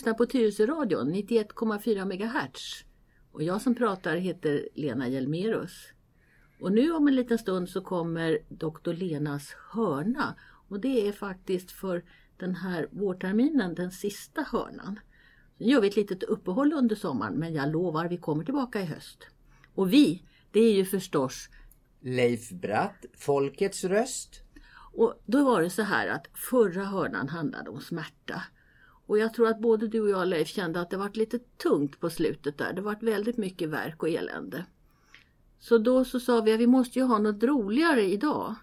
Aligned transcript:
Lyssnar 0.00 0.14
på 0.14 0.26
Tyresöradion 0.26 1.14
91,4 1.14 2.04
MHz. 2.04 2.84
Och 3.32 3.42
jag 3.42 3.62
som 3.62 3.74
pratar 3.74 4.16
heter 4.16 4.68
Lena 4.74 5.08
Hjelmerus. 5.08 5.92
Och 6.60 6.72
nu 6.72 6.92
om 6.92 7.08
en 7.08 7.14
liten 7.14 7.38
stund 7.38 7.68
så 7.68 7.80
kommer 7.80 8.38
doktor 8.48 8.94
Lenas 8.94 9.56
hörna. 9.72 10.34
Och 10.68 10.80
det 10.80 11.08
är 11.08 11.12
faktiskt 11.12 11.70
för 11.70 12.04
den 12.36 12.54
här 12.54 12.88
vårterminen 12.90 13.74
den 13.74 13.90
sista 13.90 14.42
hörnan. 14.42 15.00
Sen 15.58 15.66
gör 15.66 15.80
vi 15.80 15.88
ett 15.88 15.96
litet 15.96 16.22
uppehåll 16.22 16.72
under 16.72 16.96
sommaren 16.96 17.34
men 17.34 17.54
jag 17.54 17.72
lovar 17.72 18.08
vi 18.08 18.16
kommer 18.16 18.44
tillbaka 18.44 18.80
i 18.80 18.84
höst. 18.84 19.26
Och 19.74 19.92
vi, 19.92 20.22
det 20.50 20.60
är 20.60 20.72
ju 20.72 20.84
förstås 20.84 21.48
Leif 22.00 22.50
Bratt, 22.50 23.04
Folkets 23.14 23.84
röst. 23.84 24.42
Och 24.92 25.22
då 25.26 25.44
var 25.44 25.62
det 25.62 25.70
så 25.70 25.82
här 25.82 26.08
att 26.08 26.26
förra 26.34 26.84
hörnan 26.84 27.28
handlade 27.28 27.70
om 27.70 27.80
smärta. 27.80 28.42
Och 29.10 29.18
jag 29.18 29.34
tror 29.34 29.48
att 29.48 29.60
både 29.60 29.88
du 29.88 30.00
och 30.00 30.10
jag 30.10 30.28
Leif 30.28 30.48
kände 30.48 30.80
att 30.80 30.90
det 30.90 30.96
varit 30.96 31.16
lite 31.16 31.38
tungt 31.38 32.00
på 32.00 32.10
slutet 32.10 32.58
där. 32.58 32.72
Det 32.72 32.80
varit 32.80 33.02
väldigt 33.02 33.36
mycket 33.36 33.68
verk 33.68 34.02
och 34.02 34.08
elände. 34.08 34.64
Så 35.58 35.78
då 35.78 36.04
så 36.04 36.20
sa 36.20 36.40
vi 36.40 36.52
att 36.52 36.60
vi 36.60 36.66
måste 36.66 36.98
ju 36.98 37.04
ha 37.04 37.18
något 37.18 37.42
roligare 37.42 38.02
idag. 38.02 38.54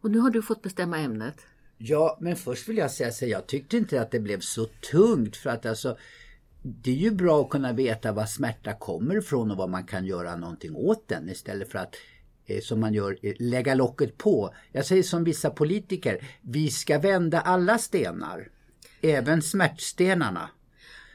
Och 0.00 0.10
nu 0.10 0.18
har 0.18 0.30
du 0.30 0.42
fått 0.42 0.62
bestämma 0.62 0.98
ämnet. 0.98 1.46
Ja, 1.78 2.18
men 2.20 2.36
först 2.36 2.68
vill 2.68 2.76
jag 2.76 2.90
säga 2.90 3.12
så 3.12 3.26
jag 3.26 3.46
tyckte 3.46 3.76
inte 3.76 4.00
att 4.00 4.10
det 4.10 4.20
blev 4.20 4.40
så 4.40 4.64
tungt 4.64 5.36
för 5.36 5.50
att 5.50 5.66
alltså 5.66 5.96
det 6.62 6.90
är 6.90 6.96
ju 6.96 7.10
bra 7.10 7.40
att 7.40 7.50
kunna 7.50 7.72
veta 7.72 8.12
var 8.12 8.26
smärta 8.26 8.74
kommer 8.74 9.18
ifrån 9.18 9.50
och 9.50 9.56
vad 9.56 9.70
man 9.70 9.84
kan 9.84 10.06
göra 10.06 10.36
någonting 10.36 10.76
åt 10.76 11.08
den 11.08 11.28
istället 11.28 11.72
för 11.72 11.78
att 11.78 11.94
eh, 12.46 12.60
som 12.60 12.80
man 12.80 12.94
gör, 12.94 13.18
eh, 13.22 13.34
lägga 13.38 13.74
locket 13.74 14.18
på. 14.18 14.54
Jag 14.72 14.86
säger 14.86 15.02
som 15.02 15.24
vissa 15.24 15.50
politiker, 15.50 16.28
vi 16.40 16.70
ska 16.70 16.98
vända 16.98 17.40
alla 17.40 17.78
stenar, 17.78 18.50
även 19.02 19.42
smärtstenarna. 19.42 20.50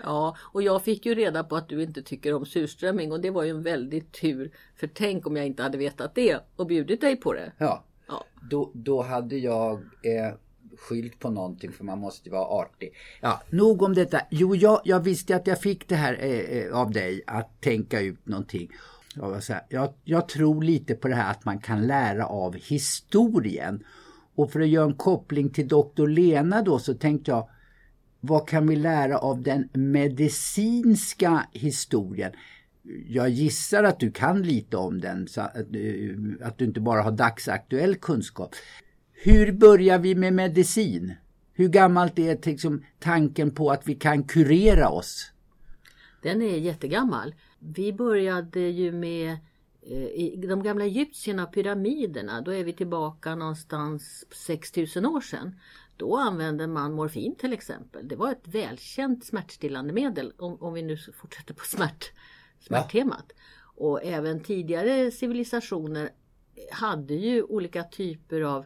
Ja, 0.03 0.37
och 0.41 0.63
jag 0.63 0.83
fick 0.83 1.05
ju 1.05 1.15
reda 1.15 1.43
på 1.43 1.55
att 1.55 1.69
du 1.69 1.83
inte 1.83 2.01
tycker 2.01 2.33
om 2.33 2.45
surströmming 2.45 3.11
och 3.11 3.21
det 3.21 3.29
var 3.29 3.43
ju 3.43 3.49
en 3.49 3.63
väldig 3.63 4.11
tur. 4.11 4.51
För 4.75 4.87
tänk 4.87 5.27
om 5.27 5.37
jag 5.37 5.45
inte 5.45 5.63
hade 5.63 5.77
vetat 5.77 6.15
det 6.15 6.39
och 6.55 6.67
bjudit 6.67 7.01
dig 7.01 7.15
på 7.15 7.33
det. 7.33 7.51
Ja, 7.57 7.83
ja. 8.07 8.25
Då, 8.49 8.71
då 8.73 9.01
hade 9.01 9.37
jag 9.37 9.73
eh, 9.81 10.35
skylt 10.77 11.19
på 11.19 11.29
någonting 11.29 11.71
för 11.71 11.83
man 11.83 11.99
måste 11.99 12.29
vara 12.29 12.45
artig. 12.45 12.93
Ja, 13.21 13.41
nog 13.49 13.81
om 13.81 13.93
detta. 13.93 14.21
Jo, 14.29 14.55
jag, 14.55 14.81
jag 14.83 14.99
visste 14.99 15.35
att 15.35 15.47
jag 15.47 15.61
fick 15.61 15.87
det 15.87 15.95
här 15.95 16.17
eh, 16.19 16.39
eh 16.39 16.75
av 16.75 16.91
dig 16.91 17.23
att 17.27 17.61
tänka 17.61 18.01
ut 18.01 18.27
någonting. 18.27 18.69
Jag, 19.69 19.93
jag 20.03 20.27
tror 20.27 20.63
lite 20.63 20.95
på 20.95 21.07
det 21.07 21.15
här 21.15 21.31
att 21.31 21.45
man 21.45 21.59
kan 21.59 21.87
lära 21.87 22.25
av 22.25 22.55
historien. 22.55 23.83
Och 24.35 24.51
för 24.51 24.59
att 24.59 24.67
göra 24.67 24.85
en 24.85 24.93
koppling 24.93 25.49
till 25.49 25.67
doktor 25.67 26.07
Lena 26.07 26.61
då 26.61 26.79
så 26.79 26.93
tänkte 26.93 27.31
jag 27.31 27.49
vad 28.25 28.47
kan 28.47 28.67
vi 28.67 28.75
lära 28.75 29.17
av 29.17 29.41
den 29.41 29.69
medicinska 29.73 31.47
historien? 31.51 32.31
Jag 33.07 33.29
gissar 33.29 33.83
att 33.83 33.99
du 33.99 34.11
kan 34.11 34.41
lite 34.41 34.77
om 34.77 35.01
den, 35.01 35.27
så 35.27 35.41
att, 35.41 35.55
eh, 35.55 36.47
att 36.47 36.57
du 36.57 36.65
inte 36.65 36.79
bara 36.79 37.01
har 37.01 37.11
dagsaktuell 37.11 37.95
kunskap. 37.95 38.55
Hur 39.13 39.51
börjar 39.51 39.99
vi 39.99 40.15
med 40.15 40.33
medicin? 40.33 41.13
Hur 41.53 41.69
gammalt 41.69 42.19
är 42.19 42.39
liksom, 42.45 42.83
tanken 42.99 43.51
på 43.51 43.71
att 43.71 43.87
vi 43.87 43.95
kan 43.95 44.23
kurera 44.23 44.89
oss? 44.89 45.31
Den 46.21 46.41
är 46.41 46.57
jättegammal. 46.57 47.35
Vi 47.59 47.93
började 47.93 48.59
ju 48.59 48.91
med 48.91 49.37
eh, 49.87 49.97
i 49.97 50.45
de 50.47 50.63
gamla 50.63 50.85
egyptierna 50.85 51.45
pyramiderna, 51.45 52.41
då 52.41 52.53
är 52.53 52.63
vi 52.63 52.73
tillbaka 52.73 53.35
någonstans 53.35 54.25
6000 54.31 55.05
år 55.05 55.21
sedan. 55.21 55.59
Då 55.97 56.17
använde 56.17 56.67
man 56.67 56.93
morfin 56.93 57.35
till 57.35 57.53
exempel. 57.53 58.07
Det 58.07 58.15
var 58.15 58.31
ett 58.31 58.47
välkänt 58.47 59.25
smärtstillande 59.25 59.93
medel 59.93 60.33
om, 60.37 60.61
om 60.61 60.73
vi 60.73 60.81
nu 60.81 60.97
fortsätter 60.97 61.53
på 61.53 61.65
smärt, 61.65 62.11
smärttemat. 62.59 63.25
Ja. 63.27 63.35
Och 63.77 64.03
även 64.03 64.43
tidigare 64.43 65.11
civilisationer 65.11 66.09
hade 66.71 67.13
ju 67.13 67.43
olika 67.43 67.83
typer 67.83 68.41
av 68.41 68.65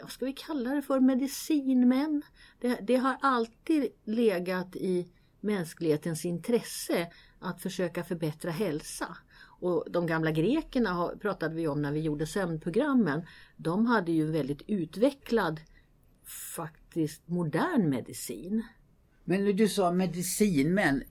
vad 0.00 0.10
ska 0.10 0.24
vi 0.24 0.32
kalla 0.32 0.74
det 0.74 0.82
för, 0.82 1.00
medicinmän. 1.00 2.22
Det, 2.60 2.78
det 2.82 2.96
har 2.96 3.16
alltid 3.20 3.86
legat 4.04 4.76
i 4.76 5.08
mänsklighetens 5.40 6.24
intresse 6.24 7.12
att 7.38 7.62
försöka 7.62 8.04
förbättra 8.04 8.50
hälsa. 8.50 9.16
Och 9.60 9.84
de 9.90 10.06
gamla 10.06 10.30
grekerna 10.30 11.10
pratade 11.20 11.54
vi 11.54 11.68
om 11.68 11.82
när 11.82 11.92
vi 11.92 12.00
gjorde 12.00 12.26
sömnprogrammen. 12.26 13.26
De 13.56 13.86
hade 13.86 14.12
ju 14.12 14.30
väldigt 14.30 14.62
utvecklad 14.66 15.60
faktiskt 16.26 17.28
modern 17.28 17.88
medicin. 17.88 18.62
Men 19.24 19.56
du 19.56 19.68
sa 19.68 19.92
medicinmän, 19.92 21.02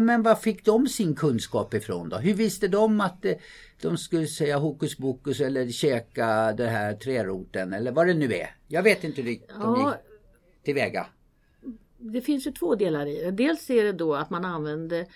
men 0.00 0.22
var 0.22 0.34
fick 0.34 0.64
de 0.64 0.88
sin 0.88 1.14
kunskap 1.14 1.74
ifrån 1.74 2.08
då? 2.08 2.16
Hur 2.16 2.34
visste 2.34 2.68
de 2.68 3.00
att 3.00 3.24
eh, 3.24 3.34
de 3.82 3.98
skulle 3.98 4.26
säga 4.26 4.58
hokus 4.58 4.96
pokus 4.96 5.40
eller 5.40 5.68
käka 5.68 6.52
det 6.52 6.68
här 6.68 6.94
träroten 6.94 7.72
eller 7.72 7.92
vad 7.92 8.06
det 8.06 8.14
nu 8.14 8.34
är? 8.34 8.56
Jag 8.68 8.82
vet 8.82 9.04
inte 9.04 9.22
hur 9.22 9.28
de 9.28 9.40
ja, 9.48 9.94
gick 9.94 10.64
tillväga. 10.64 11.06
Det 11.98 12.20
finns 12.20 12.46
ju 12.46 12.52
två 12.52 12.74
delar 12.74 13.06
i 13.06 13.24
det. 13.24 13.30
Dels 13.30 13.70
är 13.70 13.84
det 13.84 13.92
då 13.92 14.14
att 14.14 14.30
man 14.30 14.44
använde 14.44 15.06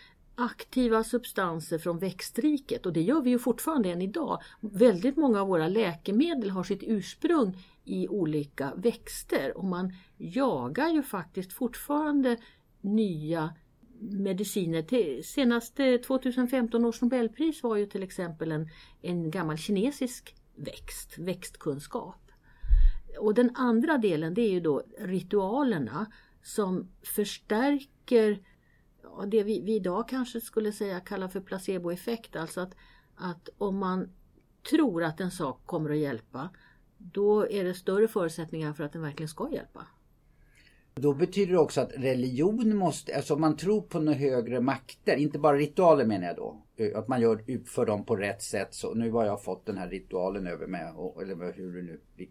aktiva 0.41 1.05
substanser 1.05 1.79
från 1.79 1.99
växtriket 1.99 2.87
och 2.87 2.93
det 2.93 3.03
gör 3.03 3.23
vi 3.23 3.31
ju 3.31 3.39
fortfarande 3.39 3.93
än 3.93 4.03
idag. 4.03 4.43
Väldigt 4.61 5.17
många 5.17 5.41
av 5.41 5.49
våra 5.49 5.69
läkemedel 5.69 6.51
har 6.51 6.65
sitt 6.65 6.83
ursprung 6.83 7.57
i 7.85 8.09
olika 8.09 8.73
växter 8.77 9.57
och 9.57 9.65
man 9.65 9.93
jagar 10.17 10.89
ju 10.89 11.03
faktiskt 11.03 11.53
fortfarande 11.53 12.37
nya 12.81 13.55
mediciner. 14.01 15.23
Senaste 15.23 15.99
2015 15.99 16.85
års 16.85 17.01
Nobelpris 17.01 17.63
var 17.63 17.77
ju 17.77 17.87
till 17.87 18.03
exempel 18.03 18.53
en, 18.53 18.69
en 19.03 19.31
gammal 19.31 19.57
kinesisk 19.57 20.35
växt, 20.55 21.19
växtkunskap. 21.19 22.33
Och 23.19 23.35
den 23.35 23.57
andra 23.57 23.99
delen 23.99 24.35
det 24.35 24.43
är 24.43 24.51
ju 24.51 24.61
då 24.61 24.83
ritualerna 24.99 26.07
som 26.43 26.89
förstärker 27.03 28.39
det 29.27 29.43
vi, 29.43 29.61
vi 29.61 29.75
idag 29.75 30.09
kanske 30.09 30.41
skulle 30.41 30.73
säga 30.73 31.01
kalla 31.01 31.29
för 31.29 31.41
placeboeffekt. 31.41 32.37
Alltså 32.37 32.61
att, 32.61 32.75
att 33.15 33.49
om 33.59 33.79
man 33.79 34.13
tror 34.71 35.05
att 35.05 35.21
en 35.21 35.31
sak 35.31 35.67
kommer 35.67 35.91
att 35.91 35.99
hjälpa 35.99 36.49
då 36.99 37.51
är 37.51 37.65
det 37.65 37.75
större 37.75 38.09
förutsättningar 38.09 38.73
för 38.73 38.85
att 38.85 38.93
den 38.93 39.03
verkligen 39.03 39.29
ska 39.29 39.51
hjälpa. 39.53 39.87
Då 40.95 41.15
betyder 41.15 41.53
det 41.53 41.59
också 41.59 41.81
att 41.81 41.93
religion 41.97 42.77
måste, 42.77 43.17
alltså 43.17 43.35
om 43.35 43.41
man 43.41 43.57
tror 43.57 43.83
på 43.83 44.01
några 44.01 44.19
högre 44.19 44.61
makter, 44.61 45.17
inte 45.17 45.39
bara 45.39 45.57
ritualer 45.57 46.05
menar 46.05 46.27
jag 46.27 46.37
då, 46.37 46.63
att 46.95 47.09
man 47.09 47.21
gör, 47.21 47.45
utför 47.47 47.87
dem 47.87 48.05
på 48.05 48.17
rätt 48.17 48.43
sätt. 48.43 48.75
Så 48.75 48.95
nu 48.95 49.11
har 49.11 49.25
jag 49.25 49.43
fått 49.43 49.67
den 49.67 49.79
här 49.79 49.89
ritualen 49.89 50.47
över 50.47 50.67
mig, 50.67 50.81
eller 51.23 51.53
hur 51.53 51.77
det 51.77 51.83
nu 51.83 52.01
blir. 52.17 52.29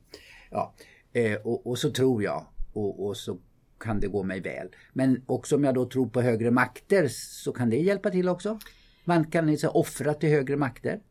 Ja, 0.51 0.73
eh, 1.13 1.41
och, 1.41 1.67
och, 1.67 1.77
så 1.77 1.91
tror 1.91 2.23
jag 2.23 2.45
och, 2.73 3.05
och, 3.05 3.17
så 3.17 3.37
kan 3.79 3.99
det 3.99 4.07
gå 4.07 4.23
mig 4.23 4.41
väl. 4.41 4.67
Men 4.93 5.23
också 5.25 5.55
om 5.55 5.63
jag 5.63 5.75
då 5.75 5.89
tror 5.89 6.07
på 6.07 6.21
högre 6.21 6.51
makter 6.51 7.07
så 7.07 7.51
kan 7.51 7.69
det 7.69 7.77
hjälpa 7.77 8.09
till 8.09 8.29
också. 8.29 8.59
Man 9.05 9.31
kan 9.31 9.47
liksom 9.47 9.69
offra 9.73 10.13
till 10.13 10.29
högre 10.29 10.57
makter. 10.57 11.01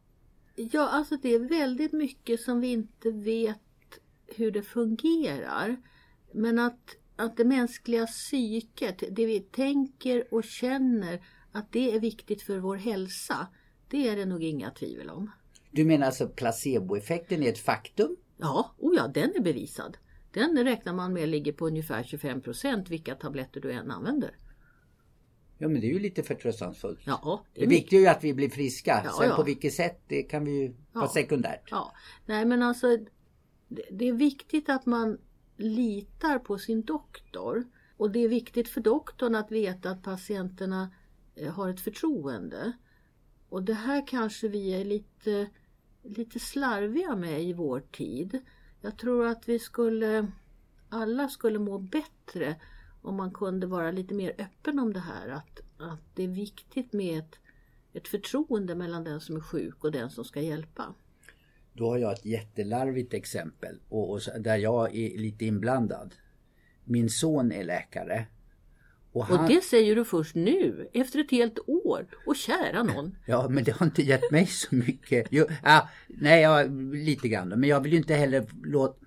Ja, 0.54 0.88
alltså 0.88 1.16
det 1.16 1.34
är 1.34 1.38
väldigt 1.38 1.92
mycket 1.92 2.40
som 2.40 2.60
vi 2.60 2.72
inte 2.72 3.10
vet 3.10 3.58
hur 4.26 4.50
det 4.50 4.62
fungerar. 4.62 5.76
Men 6.32 6.58
att, 6.58 6.96
att 7.16 7.36
det 7.36 7.44
mänskliga 7.44 8.06
psyket, 8.06 9.02
det 9.10 9.26
vi 9.26 9.40
tänker 9.40 10.34
och 10.34 10.44
känner, 10.44 11.22
att 11.52 11.72
det 11.72 11.94
är 11.94 12.00
viktigt 12.00 12.42
för 12.42 12.58
vår 12.58 12.76
hälsa. 12.76 13.46
Det 13.88 14.08
är 14.08 14.16
det 14.16 14.26
nog 14.26 14.42
inga 14.42 14.70
tvivel 14.70 15.10
om. 15.10 15.30
Du 15.70 15.84
menar 15.84 16.06
alltså 16.06 16.28
placeboeffekten 16.28 17.42
är 17.42 17.48
ett 17.48 17.58
faktum? 17.58 18.16
Ja, 18.36 18.74
oh 18.78 18.94
ja, 18.96 19.08
den 19.08 19.32
är 19.36 19.40
bevisad. 19.40 19.96
Den 20.32 20.64
räknar 20.64 20.92
man 20.92 21.12
med 21.12 21.28
ligger 21.28 21.52
på 21.52 21.66
ungefär 21.66 22.02
25 22.02 22.40
procent 22.40 22.90
vilka 22.90 23.14
tabletter 23.14 23.60
du 23.60 23.72
än 23.72 23.90
använder. 23.90 24.36
Ja 25.58 25.68
men 25.68 25.80
det 25.80 25.86
är 25.86 25.92
ju 25.92 25.98
lite 25.98 26.22
förtröstansfullt. 26.22 27.00
Ja, 27.04 27.44
det, 27.54 27.60
det 27.60 27.66
viktiga 27.66 27.98
är 27.98 28.02
ju 28.02 28.08
att 28.08 28.24
vi 28.24 28.34
blir 28.34 28.50
friska. 28.50 29.02
Ja, 29.04 29.12
Sen 29.18 29.28
ja. 29.28 29.36
på 29.36 29.42
vilket 29.42 29.74
sätt 29.74 30.02
det 30.06 30.22
kan 30.22 30.44
vi 30.44 30.50
ju 30.50 30.66
ja. 30.66 31.00
vara 31.00 31.08
sekundärt. 31.08 31.68
Ja. 31.70 31.92
Nej 32.26 32.44
men 32.44 32.62
alltså 32.62 32.98
det, 33.68 34.08
är 34.08 34.12
viktigt 34.12 34.68
att 34.68 34.86
man 34.86 35.18
litar 35.56 36.38
på 36.38 36.58
sin 36.58 36.82
doktor. 36.82 37.64
Och 37.96 38.10
det 38.10 38.18
är 38.18 38.28
viktigt 38.28 38.68
för 38.68 38.80
doktorn 38.80 39.34
att 39.34 39.52
veta 39.52 39.90
att 39.90 40.02
patienterna 40.02 40.90
eh, 41.34 41.52
har 41.52 41.68
ett 41.68 41.80
förtroende. 41.80 42.72
Och 43.48 43.62
det 43.62 43.74
här 43.74 44.06
kanske 44.06 44.48
vi 44.48 44.80
är 44.80 44.84
lite, 44.84 45.48
lite 46.02 46.38
slarviga 46.38 47.16
med 47.16 47.42
i 47.42 47.52
vår 47.52 47.80
tid. 47.80 48.40
Jag 48.80 48.98
tror 48.98 49.26
att 49.26 49.48
vi 49.48 49.58
skulle, 49.58 50.26
alla 50.88 51.28
skulle 51.28 51.58
må 51.58 51.78
bättre 51.78 52.56
om 53.02 53.16
man 53.16 53.30
kunde 53.30 53.66
vara 53.66 53.90
lite 53.90 54.14
mer 54.14 54.34
öppen 54.38 54.78
om 54.78 54.92
det 54.92 55.00
här. 55.00 55.28
Att, 55.28 55.60
att 55.78 56.00
det 56.14 56.22
är 56.22 56.28
viktigt 56.28 56.92
med 56.92 57.18
ett, 57.18 57.38
ett 57.92 58.08
förtroende 58.08 58.74
mellan 58.74 59.04
den 59.04 59.20
som 59.20 59.36
är 59.36 59.40
sjuk 59.40 59.84
och 59.84 59.92
den 59.92 60.10
som 60.10 60.24
ska 60.24 60.40
hjälpa. 60.40 60.94
Då 61.72 61.90
har 61.90 61.98
jag 61.98 62.12
ett 62.12 62.24
jättelarvigt 62.24 63.14
exempel 63.14 63.80
och, 63.88 64.10
och 64.10 64.20
där 64.40 64.56
jag 64.56 64.96
är 64.96 65.18
lite 65.18 65.44
inblandad. 65.44 66.14
Min 66.84 67.10
son 67.10 67.52
är 67.52 67.64
läkare 67.64 68.26
och, 69.18 69.26
han... 69.26 69.40
och, 69.40 69.48
det 69.48 69.64
säger 69.64 69.96
du 69.96 70.04
först 70.04 70.34
nu, 70.34 70.88
efter 70.92 71.18
ett 71.18 71.30
helt 71.30 71.58
år. 71.66 72.06
Och 72.26 72.36
kära 72.36 72.82
någon. 72.82 73.16
Ja, 73.26 73.48
men 73.48 73.64
det 73.64 73.72
har 73.72 73.86
inte 73.86 74.02
gett 74.02 74.30
mig 74.30 74.46
så 74.46 74.74
mycket. 74.74 75.26
Jo, 75.30 75.46
ja, 75.64 75.88
nej, 76.06 76.42
ja, 76.42 76.62
lite 76.92 77.28
grann. 77.28 77.48
Men 77.48 77.64
jag 77.64 77.80
vill 77.80 77.92
ju 77.92 77.98
inte 77.98 78.14
heller 78.14 78.46
låta 78.62 78.98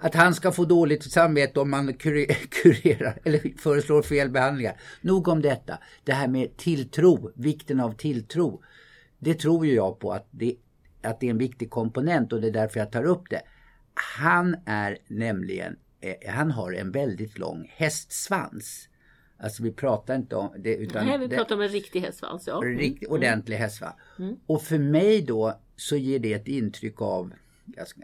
att 0.00 0.14
han 0.14 0.34
ska 0.34 0.52
få 0.52 0.64
dåligt 0.64 1.12
samvete 1.12 1.60
om 1.60 1.70
man 1.70 1.94
kurerar 2.50 3.18
eller 3.24 3.58
föreslår 3.58 4.02
fel 4.02 4.30
behandlingar. 4.30 4.80
Nog 5.00 5.28
om 5.28 5.42
detta. 5.42 5.78
Det 6.04 6.12
här 6.12 6.28
med 6.28 6.56
tilltro, 6.56 7.32
vikten 7.34 7.80
av 7.80 7.92
tilltro. 7.92 8.62
Det 9.18 9.34
tror 9.34 9.66
ju 9.66 9.74
jag 9.74 9.98
på 9.98 10.12
att 10.12 10.28
det, 10.30 10.56
att 11.02 11.20
det 11.20 11.26
är 11.26 11.30
en 11.30 11.38
viktig 11.38 11.70
komponent 11.70 12.32
och 12.32 12.40
det 12.40 12.46
är 12.46 12.52
därför 12.52 12.80
jag 12.80 12.92
tar 12.92 13.04
upp 13.04 13.30
det. 13.30 13.42
Han 14.18 14.56
är 14.66 14.98
nämligen, 15.06 15.76
eh, 16.00 16.32
han 16.32 16.50
har 16.50 16.72
en 16.72 16.92
väldigt 16.92 17.38
lång 17.38 17.72
hästsvans. 17.76 18.88
Alltså 19.42 19.62
vi 19.62 19.72
pratar 19.72 20.16
inte 20.16 20.36
om 20.36 20.54
det 20.58 20.76
utan... 20.76 21.06
Nej, 21.06 21.18
vi 21.18 21.28
pratar 21.28 21.54
om 21.54 21.60
en 21.60 21.68
riktig 21.68 22.00
hästsvans. 22.00 22.46
Ja. 22.46 22.62
Mm. 22.62 22.78
Riktig, 22.78 23.12
ordentlig 23.12 23.56
hästsvans. 23.56 23.94
Mm. 24.18 24.36
Och 24.46 24.62
för 24.62 24.78
mig 24.78 25.22
då 25.22 25.60
så 25.76 25.96
ger 25.96 26.18
det 26.18 26.32
ett 26.32 26.48
intryck 26.48 27.02
av 27.02 27.32
Ska, 27.86 28.00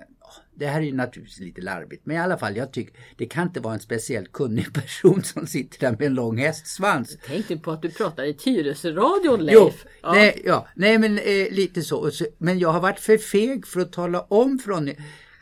det 0.54 0.66
här 0.66 0.80
är 0.80 0.84
ju 0.84 0.94
naturligtvis 0.94 1.40
lite 1.40 1.60
larvigt 1.60 2.06
men 2.06 2.16
i 2.16 2.18
alla 2.18 2.38
fall 2.38 2.56
jag 2.56 2.72
tycker 2.72 2.94
det 3.16 3.26
kan 3.26 3.46
inte 3.46 3.60
vara 3.60 3.74
en 3.74 3.80
speciellt 3.80 4.32
kunnig 4.32 4.74
person 4.74 5.22
som 5.22 5.46
sitter 5.46 5.80
där 5.80 5.90
med 5.90 6.02
en 6.02 6.14
lång 6.14 6.38
hästsvans. 6.38 7.18
Jag 7.20 7.22
tänkte 7.22 7.56
på 7.56 7.70
att 7.70 7.82
du 7.82 7.90
pratar 7.90 8.24
i 8.24 8.34
Tyresöradion 8.34 9.44
Leif. 9.44 9.56
Jo, 9.56 9.70
ja. 10.02 10.12
Nej, 10.12 10.42
ja, 10.44 10.68
nej 10.74 10.98
men 10.98 11.18
eh, 11.18 11.50
lite 11.50 11.82
så. 11.82 12.10
Men 12.38 12.58
jag 12.58 12.68
har 12.68 12.80
varit 12.80 13.00
för 13.00 13.18
feg 13.18 13.66
för 13.66 13.80
att 13.80 13.92
tala 13.92 14.20
om 14.20 14.58
från 14.58 14.90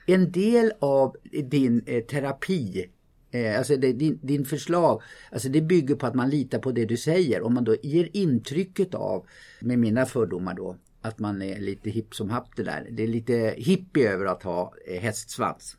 en 0.06 0.32
del 0.32 0.72
av 0.80 1.16
din 1.32 1.82
eh, 1.86 2.02
terapi 2.02 2.90
eh, 3.34 3.58
Alltså 3.58 3.76
det, 3.76 3.92
din, 3.92 4.18
din 4.22 4.44
förslag, 4.44 5.02
alltså 5.32 5.48
det 5.48 5.60
bygger 5.60 5.94
på 5.94 6.06
att 6.06 6.14
man 6.14 6.30
litar 6.30 6.58
på 6.58 6.72
det 6.72 6.84
du 6.84 6.96
säger. 6.96 7.42
Om 7.42 7.54
man 7.54 7.64
då 7.64 7.76
ger 7.82 8.08
intrycket 8.12 8.94
av, 8.94 9.26
med 9.60 9.78
mina 9.78 10.06
fördomar 10.06 10.54
då, 10.54 10.76
att 11.00 11.18
man 11.18 11.42
är 11.42 11.60
lite 11.60 11.90
hipp 11.90 12.14
som 12.14 12.30
happ 12.30 12.56
det 12.56 12.62
där. 12.62 12.88
Det 12.90 13.02
är 13.02 13.08
lite 13.08 13.54
hippie 13.56 14.10
över 14.10 14.26
att 14.26 14.42
ha 14.42 14.74
eh, 14.86 15.00
hästsvans. 15.00 15.76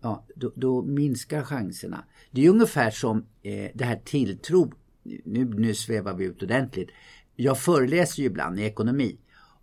Ja, 0.00 0.26
då, 0.34 0.52
då, 0.56 0.82
minskar 0.82 1.42
chanserna. 1.42 2.04
Det 2.30 2.46
är 2.46 2.50
ungefär 2.50 2.90
som 2.90 3.26
eh, 3.42 3.70
det 3.74 3.84
här 3.84 4.00
tilltro. 4.04 4.72
Nu, 5.02 5.44
nu 5.44 5.74
svävar 5.74 6.14
vi 6.14 6.24
ut 6.24 6.42
ordentligt. 6.42 6.90
Jag 7.36 7.58
föreläser 7.58 8.22
ju 8.22 8.26
ibland 8.26 8.60
i 8.60 8.62
ekonomi. 8.62 9.18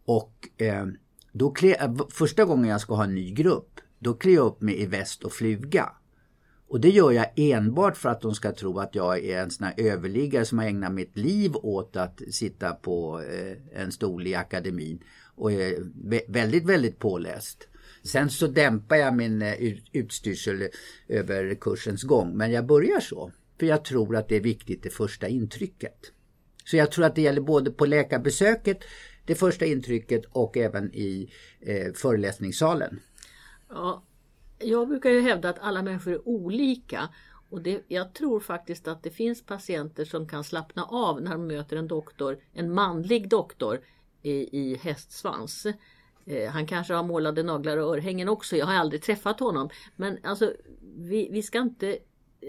Och 0.06 0.50
eh, 0.58 0.86
då 1.32 1.52
klä, 1.52 1.74
eh, 1.74 1.96
första 2.10 2.46
gången 2.46 2.70
jag 2.70 2.82
ska 2.82 2.96
ha 2.96 3.04
en 3.04 3.16
ny 3.16 3.32
grupp, 3.32 3.80
då 4.00 4.14
klär 4.14 4.34
jag 4.34 4.46
upp 4.46 4.62
mig 4.62 4.82
i 4.82 4.86
väst 4.86 5.24
och 5.24 5.34
fluga. 5.34 5.90
Och 6.72 6.80
det 6.80 6.90
gör 6.90 7.12
jag 7.12 7.26
enbart 7.36 7.98
för 7.98 8.10
att 8.10 8.22
de 8.22 8.36
ska 8.36 8.52
tro 8.52 8.80
att 8.80 8.96
jag 8.96 9.26
är 9.26 9.42
en 9.42 9.52
sån 9.52 9.68
här 9.68 9.74
överliggare 9.78 10.46
som 10.46 10.60
har 10.60 10.66
ägnat 10.66 10.94
mitt 10.94 11.18
liv 11.18 11.56
åt 11.56 11.96
att 11.96 12.22
sitta 12.30 12.74
på 12.74 13.22
eh, 13.22 13.82
en 13.82 13.92
stol 13.92 14.28
i 14.28 14.36
akademin 14.36 15.04
och 15.36 15.52
är 15.52 15.76
väldigt, 16.28 16.66
väldigt 16.66 17.00
påläst. 17.00 17.68
Sen 18.04 18.30
så 18.30 18.48
dämpar 18.48 18.96
jag 18.96 19.16
min 19.16 19.42
eh, 19.42 19.54
utstyrsel 19.92 20.68
över 21.08 21.56
kursens 21.56 22.04
gång, 22.04 22.38
men 22.38 22.52
jag 22.52 22.66
börjar 22.66 23.00
så. 23.00 23.32
För 23.60 23.66
jag 23.66 23.86
tror 23.86 24.16
att 24.16 24.30
det 24.30 24.36
är 24.36 24.42
viktigt 24.42 24.84
det 24.84 24.90
första 24.90 25.28
intrycket. 25.28 26.12
Så 26.66 26.78
jag 26.78 26.92
tror 26.92 27.06
att 27.06 27.16
det 27.16 27.22
gäller 27.22 27.42
både 27.42 27.72
på 27.72 27.86
läkarbesöket, 27.86 28.80
det 29.26 29.36
första 29.36 29.66
intrycket 29.66 30.26
och 30.32 30.58
även 30.58 30.94
i 30.94 31.32
eh, 31.60 31.94
föreläsningssalen. 31.94 33.00
Ja, 33.70 34.04
jag 34.64 34.88
brukar 34.88 35.10
ju 35.10 35.22
hävda 35.22 35.50
att 35.50 35.60
alla 35.60 35.82
människor 35.82 36.14
är 36.14 36.28
olika. 36.28 37.10
Och 37.50 37.62
det, 37.62 37.84
jag 37.88 38.14
tror 38.14 38.40
faktiskt 38.40 38.88
att 38.88 39.04
det 39.04 39.10
finns 39.10 39.46
patienter 39.46 40.06
som 40.06 40.28
kan 40.28 40.44
slappna 40.44 40.84
av 40.84 41.22
när 41.22 41.32
de 41.32 41.48
möter 41.48 41.78
en 41.78 41.88
doktor, 41.88 42.38
en 42.54 42.74
manlig 42.74 43.30
doktor 43.30 43.80
i, 44.22 44.60
i 44.60 44.76
hästsvans. 44.76 45.68
Eh, 46.26 46.50
han 46.50 46.68
kanske 46.68 46.94
har 46.94 47.04
målade 47.04 47.44
naglar 47.44 47.78
och 47.78 47.94
örhängen 47.98 48.30
också. 48.30 48.56
Jag 48.56 48.66
har 48.66 48.74
aldrig 48.74 49.02
träffat 49.02 49.40
honom. 49.40 49.70
Men 49.96 50.18
alltså, 50.24 50.54
vi, 50.98 51.30
vi 51.32 51.44
ska 51.44 51.60
inte... 51.60 51.98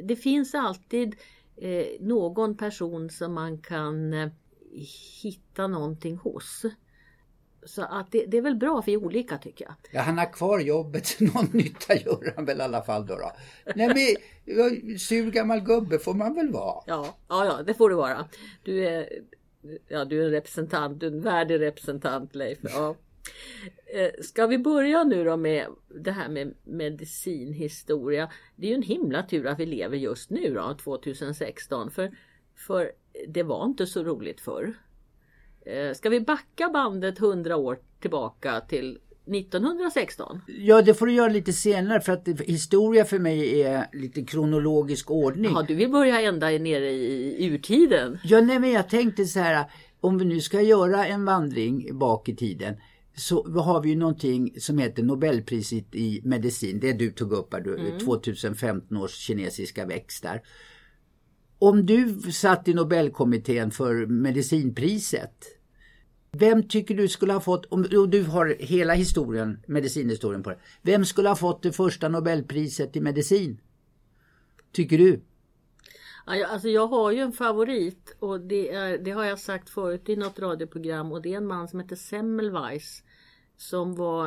Det 0.05 0.17
finns 0.17 0.55
alltid 0.55 1.17
eh, 1.57 1.87
någon 2.01 2.57
person 2.57 3.11
som 3.11 3.35
man 3.35 3.59
kan 3.59 4.13
eh, 4.13 4.31
hitta 5.23 5.67
någonting 5.67 6.17
hos. 6.17 6.65
Så 7.65 7.83
att 7.83 8.13
det, 8.13 8.27
det, 8.27 8.37
är 8.37 8.43
väl 8.43 8.55
bra, 8.55 8.83
för 8.83 8.91
vi 8.91 8.97
olika 8.97 9.39
tycker 9.39 9.65
jag. 9.65 9.75
Ja, 9.91 10.01
han 10.01 10.19
har 10.19 10.33
kvar 10.33 10.61
jobbet, 10.61 11.17
någon 11.21 11.49
nytta 11.53 11.95
gör 11.95 12.33
han 12.37 12.45
väl 12.45 12.59
i 12.59 12.63
alla 12.63 12.83
fall 12.83 13.07
då. 13.07 13.15
då. 13.15 13.33
Nej 13.75 14.17
men, 14.45 14.99
sur 14.99 15.31
gammal 15.31 15.61
gubbe 15.61 15.99
får 15.99 16.15
man 16.15 16.35
väl 16.35 16.53
vara? 16.53 16.83
Ja, 16.87 17.17
ja, 17.29 17.45
ja 17.45 17.63
det 17.63 17.75
får 17.75 17.91
du 17.91 17.97
vara. 17.97 18.29
Du 18.63 18.87
är, 18.87 19.09
ja, 19.89 20.05
du 20.05 20.23
är 20.23 20.25
en 20.25 20.31
representant, 20.31 21.01
du 21.01 21.07
är 21.07 21.11
en 21.11 21.21
värdig 21.21 21.61
representant 21.61 22.35
Leif. 22.35 22.59
Ja. 22.63 22.97
Eh, 23.95 24.11
ska 24.23 24.47
vi 24.47 24.59
börja 24.59 25.05
nu 25.05 25.25
då 25.25 25.37
med 25.37 25.67
det 25.89 26.13
här 26.13 26.29
med 26.29 26.55
medicinhistoria. 26.65 28.31
Det 28.57 28.67
är 28.67 28.71
ju 28.71 28.75
en 28.75 28.83
himla 28.83 29.23
tur 29.23 29.47
att 29.47 29.59
vi 29.59 29.67
lever 29.67 29.97
just 29.97 30.31
nu 30.31 30.55
då, 30.55 30.77
2016. 30.85 31.91
För, 31.91 32.11
för 32.57 32.93
det 33.29 33.43
var 33.43 33.65
inte 33.65 33.87
så 33.87 34.03
roligt 34.03 34.41
förr. 34.41 34.75
Eh, 35.67 35.95
ska 35.95 36.09
vi 36.09 36.21
backa 36.21 36.69
bandet 36.69 37.19
100 37.21 37.57
år 37.57 37.79
tillbaka 38.01 38.61
till 38.61 38.99
1916? 39.27 40.41
Ja, 40.47 40.83
det 40.83 40.95
får 40.95 41.07
du 41.07 41.13
göra 41.13 41.29
lite 41.29 41.53
senare 41.53 42.01
för 42.01 42.13
att 42.13 42.29
historia 42.29 43.05
för 43.05 43.19
mig 43.19 43.63
är 43.63 43.87
lite 43.93 44.25
kronologisk 44.25 45.11
ordning. 45.11 45.53
Ja, 45.55 45.65
du 45.69 45.75
vill 45.75 45.91
börja 45.91 46.21
ända 46.21 46.47
nere 46.47 46.91
i 46.91 47.47
urtiden? 47.47 48.19
Ja, 48.25 48.41
nej 48.41 48.59
men 48.59 48.71
jag 48.71 48.89
tänkte 48.89 49.25
så 49.25 49.41
här, 49.41 49.65
om 50.01 50.19
vi 50.19 50.25
nu 50.25 50.41
ska 50.41 50.61
göra 50.61 51.07
en 51.07 51.25
vandring 51.25 51.99
bak 51.99 52.29
i 52.29 52.37
tiden 52.37 52.75
så 53.15 53.61
har 53.61 53.81
vi 53.81 53.89
ju 53.91 53.97
någonting 53.97 54.61
som 54.61 54.79
heter 54.79 55.03
Nobelpriset 55.03 55.95
i 55.95 56.21
medicin. 56.25 56.81
Det 56.81 56.93
du 56.93 57.11
tog 57.11 57.33
upp 57.33 57.53
här, 57.53 57.61
mm. 57.61 57.99
2015 57.99 58.97
års 58.97 59.17
kinesiska 59.17 59.87
växt 59.87 60.23
där. 60.23 60.43
Om 61.63 61.87
du 61.87 62.33
satt 62.33 62.69
i 62.69 62.75
Nobelkommittén 62.75 63.71
för 63.71 64.07
medicinpriset, 64.07 65.45
vem 66.33 66.69
tycker 66.69 66.95
du 66.95 67.09
skulle 67.09 67.33
ha 67.33 67.41
fått, 67.41 67.67
om 67.67 67.83
du 67.83 68.23
har 68.23 68.57
hela 68.61 68.95
historien, 68.95 69.63
medicinhistorien 69.67 70.43
på 70.43 70.51
det, 70.51 70.59
vem 70.83 71.05
skulle 71.05 71.29
ha 71.29 71.37
fått 71.37 71.63
det 71.63 71.73
första 71.73 72.09
Nobelpriset 72.09 72.97
i 72.97 73.01
medicin? 73.01 73.61
Tycker 74.73 74.99
du? 74.99 75.23
Alltså 76.25 76.69
jag 76.69 76.87
har 76.87 77.11
ju 77.11 77.19
en 77.19 77.33
favorit 77.33 78.17
och 78.19 78.41
det, 78.41 78.73
är, 78.73 78.99
det 78.99 79.11
har 79.11 79.25
jag 79.25 79.39
sagt 79.39 79.71
förut 79.71 80.09
i 80.09 80.17
något 80.17 80.39
radioprogram 80.39 81.13
och 81.13 81.23
det 81.23 81.33
är 81.33 81.37
en 81.37 81.47
man 81.47 81.69
som 81.69 81.81
heter 81.81 81.97
Semmelweis 81.97 83.03
som 83.57 83.95
var 83.95 84.27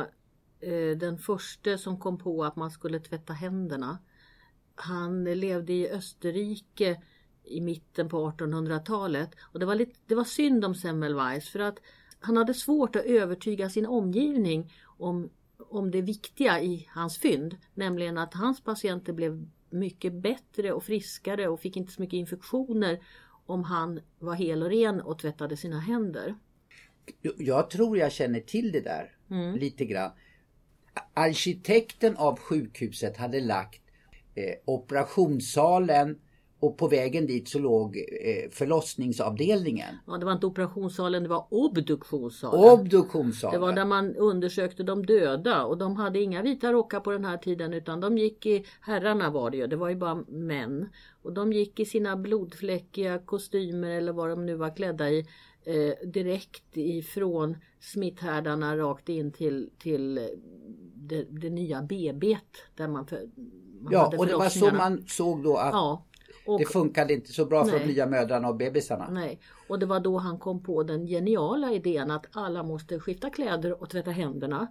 eh, 0.60 0.98
den 0.98 1.18
första 1.18 1.78
som 1.78 2.00
kom 2.00 2.18
på 2.18 2.44
att 2.44 2.56
man 2.56 2.70
skulle 2.70 3.00
tvätta 3.00 3.32
händerna. 3.32 3.98
Han 4.74 5.24
levde 5.24 5.72
i 5.72 5.90
Österrike 5.90 6.96
i 7.46 7.60
mitten 7.60 8.08
på 8.08 8.30
1800-talet. 8.30 9.30
Och 9.40 9.60
det 9.60 9.66
var, 9.66 9.74
lite, 9.74 9.98
det 10.06 10.14
var 10.14 10.24
synd 10.24 10.64
om 10.64 10.74
Semmelweis 10.74 11.48
för 11.48 11.58
att 11.58 11.78
han 12.20 12.36
hade 12.36 12.54
svårt 12.54 12.96
att 12.96 13.04
övertyga 13.04 13.70
sin 13.70 13.86
omgivning 13.86 14.72
om, 14.84 15.30
om 15.58 15.90
det 15.90 16.02
viktiga 16.02 16.60
i 16.60 16.88
hans 16.90 17.18
fynd. 17.18 17.56
Nämligen 17.74 18.18
att 18.18 18.34
hans 18.34 18.60
patienter 18.64 19.12
blev 19.12 19.46
mycket 19.70 20.12
bättre 20.12 20.72
och 20.72 20.84
friskare 20.84 21.48
och 21.48 21.60
fick 21.60 21.76
inte 21.76 21.92
så 21.92 22.02
mycket 22.02 22.16
infektioner 22.16 23.00
om 23.46 23.64
han 23.64 24.00
var 24.18 24.34
hel 24.34 24.62
och 24.62 24.70
ren 24.70 25.00
och 25.00 25.18
tvättade 25.18 25.56
sina 25.56 25.80
händer. 25.80 26.34
Jag 27.38 27.70
tror 27.70 27.98
jag 27.98 28.12
känner 28.12 28.40
till 28.40 28.72
det 28.72 28.80
där 28.80 29.16
mm. 29.30 29.56
lite 29.56 29.84
grann. 29.84 30.10
Arkitekten 31.14 32.16
av 32.16 32.38
sjukhuset 32.38 33.16
hade 33.16 33.40
lagt 33.40 33.82
eh, 34.34 34.54
operationssalen 34.64 36.18
och 36.66 36.76
på 36.76 36.88
vägen 36.88 37.26
dit 37.26 37.48
så 37.48 37.58
låg 37.58 37.96
eh, 37.96 38.50
förlossningsavdelningen. 38.50 39.94
Ja, 40.06 40.16
det 40.16 40.26
var 40.26 40.32
inte 40.32 40.46
operationssalen, 40.46 41.22
det 41.22 41.28
var 41.28 41.46
obduktionssalen. 41.50 42.70
Obduktionssalen. 42.70 43.60
Det 43.60 43.66
var 43.66 43.72
där 43.72 43.84
man 43.84 44.16
undersökte 44.16 44.82
de 44.82 45.06
döda 45.06 45.64
och 45.64 45.78
de 45.78 45.96
hade 45.96 46.20
inga 46.20 46.42
vita 46.42 46.72
rockar 46.72 47.00
på 47.00 47.10
den 47.10 47.24
här 47.24 47.36
tiden 47.36 47.72
utan 47.72 48.00
de 48.00 48.18
gick 48.18 48.46
i, 48.46 48.64
herrarna 48.80 49.30
var 49.30 49.50
det 49.50 49.56
ju, 49.56 49.66
det 49.66 49.76
var 49.76 49.88
ju 49.88 49.96
bara 49.96 50.14
män. 50.28 50.88
Och 51.22 51.32
de 51.32 51.52
gick 51.52 51.80
i 51.80 51.84
sina 51.84 52.16
blodfläckiga 52.16 53.18
kostymer 53.18 53.90
eller 53.90 54.12
vad 54.12 54.30
de 54.30 54.46
nu 54.46 54.54
var 54.54 54.76
klädda 54.76 55.10
i 55.10 55.26
eh, 55.64 56.08
direkt 56.08 56.76
ifrån 56.76 57.56
smitthärdarna 57.80 58.76
rakt 58.76 59.08
in 59.08 59.32
till, 59.32 59.70
till 59.78 60.14
det, 60.94 61.26
det 61.30 61.50
nya 61.50 61.82
BB 61.82 62.38
där 62.74 62.88
man, 62.88 63.06
man 63.80 63.92
Ja, 63.92 64.12
och 64.18 64.26
det 64.26 64.36
var 64.36 64.48
så 64.48 64.70
man 64.70 65.04
såg 65.08 65.42
då 65.42 65.56
att 65.56 65.72
ja. 65.72 66.02
Och, 66.46 66.58
det 66.58 66.64
funkade 66.64 67.12
inte 67.14 67.32
så 67.32 67.44
bra 67.44 67.64
för 67.64 67.78
de 67.78 67.86
nya 67.86 68.06
mödrarna 68.06 68.48
och 68.48 68.56
bebisarna. 68.56 69.08
Nej, 69.10 69.40
och 69.68 69.78
det 69.78 69.86
var 69.86 70.00
då 70.00 70.18
han 70.18 70.38
kom 70.38 70.62
på 70.62 70.82
den 70.82 71.06
geniala 71.06 71.72
idén 71.72 72.10
att 72.10 72.26
alla 72.32 72.62
måste 72.62 73.00
skifta 73.00 73.30
kläder 73.30 73.82
och 73.82 73.90
tvätta 73.90 74.10
händerna. 74.10 74.66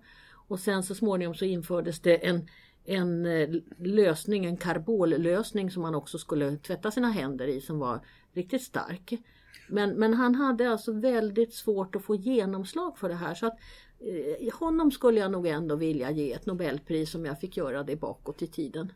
Och 0.47 0.59
sen 0.59 0.83
så 0.83 0.95
småningom 0.95 1.35
så 1.35 1.45
infördes 1.45 1.99
det 1.99 2.27
en, 2.27 2.47
en 2.85 3.25
eh, 3.25 3.49
lösning, 3.77 4.45
en 4.45 4.57
karbollösning 4.57 5.71
som 5.71 5.81
man 5.81 5.95
också 5.95 6.17
skulle 6.17 6.57
tvätta 6.57 6.91
sina 6.91 7.11
händer 7.11 7.47
i 7.47 7.61
som 7.61 7.79
var 7.79 7.99
riktigt 8.33 8.61
stark. 8.61 9.13
Men, 9.69 9.89
men 9.89 10.13
han 10.13 10.35
hade 10.35 10.71
alltså 10.71 10.91
väldigt 10.91 11.53
svårt 11.53 11.95
att 11.95 12.03
få 12.03 12.15
genomslag 12.15 12.97
för 12.97 13.09
det 13.09 13.15
här 13.15 13.35
så 13.35 13.47
att 13.47 13.57
eh, 13.99 14.53
honom 14.59 14.91
skulle 14.91 15.19
jag 15.19 15.31
nog 15.31 15.47
ändå 15.47 15.75
vilja 15.75 16.11
ge 16.11 16.33
ett 16.33 16.45
Nobelpris 16.45 17.15
om 17.15 17.25
jag 17.25 17.39
fick 17.39 17.57
göra 17.57 17.83
det 17.83 17.95
bakåt 17.95 18.41
i 18.41 18.47
tiden. 18.47 18.91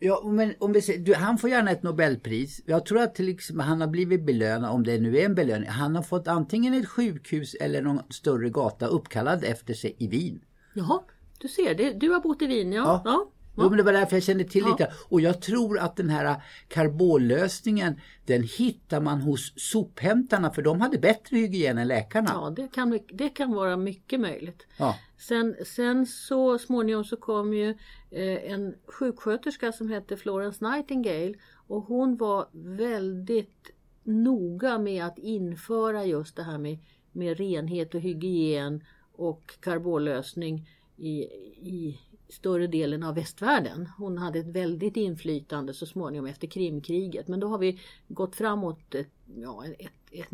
Ja, 0.00 0.22
men 0.24 0.54
om 0.58 0.72
vi 0.72 0.82
ser, 0.82 0.98
du, 0.98 1.14
han 1.14 1.38
får 1.38 1.50
gärna 1.50 1.70
ett 1.70 1.82
Nobelpris. 1.82 2.60
Jag 2.66 2.86
tror 2.86 3.00
att 3.00 3.20
exempel, 3.20 3.66
han 3.66 3.80
har 3.80 3.88
blivit 3.88 4.26
belönad, 4.26 4.70
om 4.70 4.84
det 4.84 4.98
nu 4.98 5.18
är 5.18 5.24
en 5.24 5.34
belöning. 5.34 5.68
Han 5.68 5.96
har 5.96 6.02
fått 6.02 6.28
antingen 6.28 6.74
ett 6.74 6.88
sjukhus 6.88 7.54
eller 7.54 7.82
någon 7.82 8.00
större 8.10 8.50
gata 8.50 8.86
uppkallad 8.86 9.44
efter 9.44 9.74
sig 9.74 9.96
i 9.98 10.08
Wien. 10.08 10.40
Jaha, 10.74 11.00
du 11.38 11.48
ser, 11.48 11.74
det, 11.74 11.92
du 11.92 12.10
har 12.10 12.20
bott 12.20 12.42
i 12.42 12.46
Wien 12.46 12.72
ja. 12.72 12.82
ja. 12.84 13.02
ja. 13.04 13.30
Jo, 13.64 13.68
men 13.68 13.76
det 13.76 13.82
var 13.82 13.92
därför 13.92 14.16
jag 14.16 14.22
kände 14.22 14.44
till 14.44 14.60
ja. 14.60 14.70
lite. 14.70 14.92
Och 15.08 15.20
jag 15.20 15.42
tror 15.42 15.78
att 15.78 15.96
den 15.96 16.10
här 16.10 16.42
karbollösningen 16.68 18.00
den 18.24 18.42
hittar 18.42 19.00
man 19.00 19.20
hos 19.20 19.52
sophämtarna 19.56 20.50
för 20.50 20.62
de 20.62 20.80
hade 20.80 20.98
bättre 20.98 21.36
hygien 21.36 21.78
än 21.78 21.88
läkarna. 21.88 22.30
Ja, 22.34 22.50
det 22.50 22.68
kan, 22.68 22.98
det 23.12 23.28
kan 23.28 23.52
vara 23.52 23.76
mycket 23.76 24.20
möjligt. 24.20 24.66
Ja. 24.76 24.96
Sen, 25.18 25.56
sen 25.66 26.06
så 26.06 26.58
småningom 26.58 27.04
så 27.04 27.16
kom 27.16 27.54
ju 27.54 27.70
eh, 28.10 28.52
en 28.52 28.74
sjuksköterska 28.86 29.72
som 29.72 29.90
hette 29.90 30.16
Florence 30.16 30.64
Nightingale 30.64 31.34
och 31.66 31.82
hon 31.82 32.16
var 32.16 32.48
väldigt 32.52 33.70
noga 34.04 34.78
med 34.78 35.04
att 35.04 35.18
införa 35.18 36.04
just 36.04 36.36
det 36.36 36.42
här 36.42 36.58
med, 36.58 36.78
med 37.12 37.38
renhet 37.38 37.94
och 37.94 38.00
hygien 38.00 38.84
och 39.12 39.56
karbollösning 39.60 40.68
i, 40.96 41.22
i 41.62 42.00
större 42.28 42.66
delen 42.66 43.02
av 43.02 43.14
västvärlden. 43.14 43.88
Hon 43.98 44.18
hade 44.18 44.38
ett 44.38 44.46
väldigt 44.46 44.96
inflytande 44.96 45.74
så 45.74 45.86
småningom 45.86 46.26
efter 46.26 46.46
Krimkriget. 46.46 47.28
Men 47.28 47.40
då 47.40 47.48
har 47.48 47.58
vi 47.58 47.80
gått 48.08 48.36
framåt 48.36 48.94
ett, 48.94 49.10
ja, 49.36 49.64
ett, 49.78 49.92
ett 50.10 50.30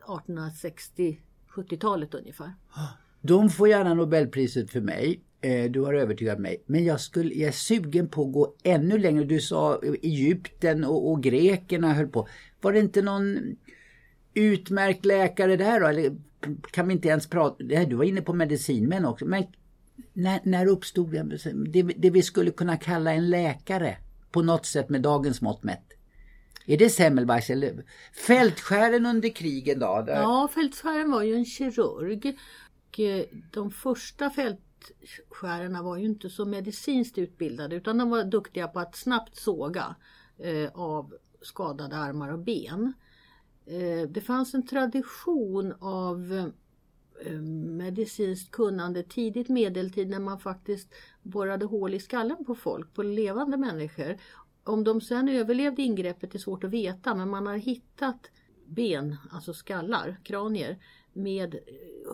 1860-70-talet 0.00 2.14
ungefär. 2.14 2.52
De 3.20 3.50
får 3.50 3.68
gärna 3.68 3.94
Nobelpriset 3.94 4.70
för 4.70 4.80
mig. 4.80 5.20
Eh, 5.40 5.70
du 5.70 5.80
har 5.80 5.94
övertygat 5.94 6.38
mig. 6.38 6.62
Men 6.66 6.84
jag, 6.84 7.00
skulle, 7.00 7.34
jag 7.34 7.48
är 7.48 7.52
sugen 7.52 8.08
på 8.08 8.22
att 8.22 8.32
gå 8.32 8.54
ännu 8.62 8.98
längre. 8.98 9.24
Du 9.24 9.40
sa 9.40 9.80
Egypten 10.02 10.84
och, 10.84 11.10
och 11.10 11.22
grekerna 11.22 11.92
höll 11.92 12.08
på. 12.08 12.28
Var 12.60 12.72
det 12.72 12.78
inte 12.78 13.02
någon 13.02 13.56
utmärkt 14.34 15.04
läkare 15.04 15.56
där 15.56 15.80
då? 15.80 15.86
Eller 15.86 16.16
kan 16.70 16.88
vi 16.88 16.94
inte 16.94 17.08
ens 17.08 17.26
prata... 17.26 17.64
Du 17.64 17.96
var 17.96 18.04
inne 18.04 18.22
på 18.22 18.32
medicinmän 18.32 19.04
också. 19.04 19.26
Men 19.26 19.44
när, 20.12 20.40
när 20.44 20.66
uppstod 20.66 21.10
det, 21.10 21.52
det, 21.52 21.82
det 21.82 22.10
vi 22.10 22.22
skulle 22.22 22.50
kunna 22.50 22.76
kalla 22.76 23.12
en 23.12 23.30
läkare 23.30 23.96
på 24.30 24.42
något 24.42 24.66
sätt 24.66 24.88
med 24.88 25.02
dagens 25.02 25.40
mått 25.40 25.62
mätt? 25.62 25.86
Är 26.66 26.78
det 26.78 26.90
Semmelweis 26.90 27.50
eller 27.50 27.84
fältskären 28.26 29.06
under 29.06 29.28
krigen 29.28 29.78
då? 29.78 30.04
Ja, 30.06 30.48
fältskären 30.54 31.10
var 31.10 31.22
ju 31.22 31.34
en 31.34 31.44
kirurg. 31.44 32.38
Och 32.88 33.00
eh, 33.00 33.24
de 33.52 33.70
första 33.70 34.30
fältskärarna 34.30 35.82
var 35.82 35.96
ju 35.96 36.04
inte 36.04 36.30
så 36.30 36.44
medicinskt 36.44 37.18
utbildade 37.18 37.76
utan 37.76 37.98
de 37.98 38.10
var 38.10 38.24
duktiga 38.24 38.68
på 38.68 38.80
att 38.80 38.96
snabbt 38.96 39.36
såga 39.36 39.94
eh, 40.38 40.70
av 40.74 41.14
skadade 41.42 41.96
armar 41.96 42.32
och 42.32 42.38
ben. 42.38 42.92
Eh, 43.66 44.08
det 44.08 44.20
fanns 44.20 44.54
en 44.54 44.66
tradition 44.66 45.74
av 45.80 46.32
Eh, 46.32 46.46
Eh, 47.24 47.40
medicinskt 47.76 48.50
kunnande 48.50 49.02
tidigt 49.02 49.48
medeltid 49.48 50.08
när 50.08 50.18
man 50.18 50.38
faktiskt 50.38 50.94
borrade 51.22 51.66
hål 51.66 51.94
i 51.94 52.00
skallen 52.00 52.44
på 52.44 52.54
folk, 52.54 52.94
på 52.94 53.02
levande 53.02 53.56
människor. 53.56 54.16
Om 54.64 54.84
de 54.84 55.00
sen 55.00 55.28
överlevde 55.28 55.82
ingreppet 55.82 56.34
är 56.34 56.38
svårt 56.38 56.64
att 56.64 56.70
veta 56.70 57.14
men 57.14 57.28
man 57.28 57.46
har 57.46 57.56
hittat 57.56 58.30
ben, 58.66 59.16
alltså 59.30 59.54
skallar, 59.54 60.20
kranier 60.24 60.78
med 61.12 61.54
eh, 61.54 61.60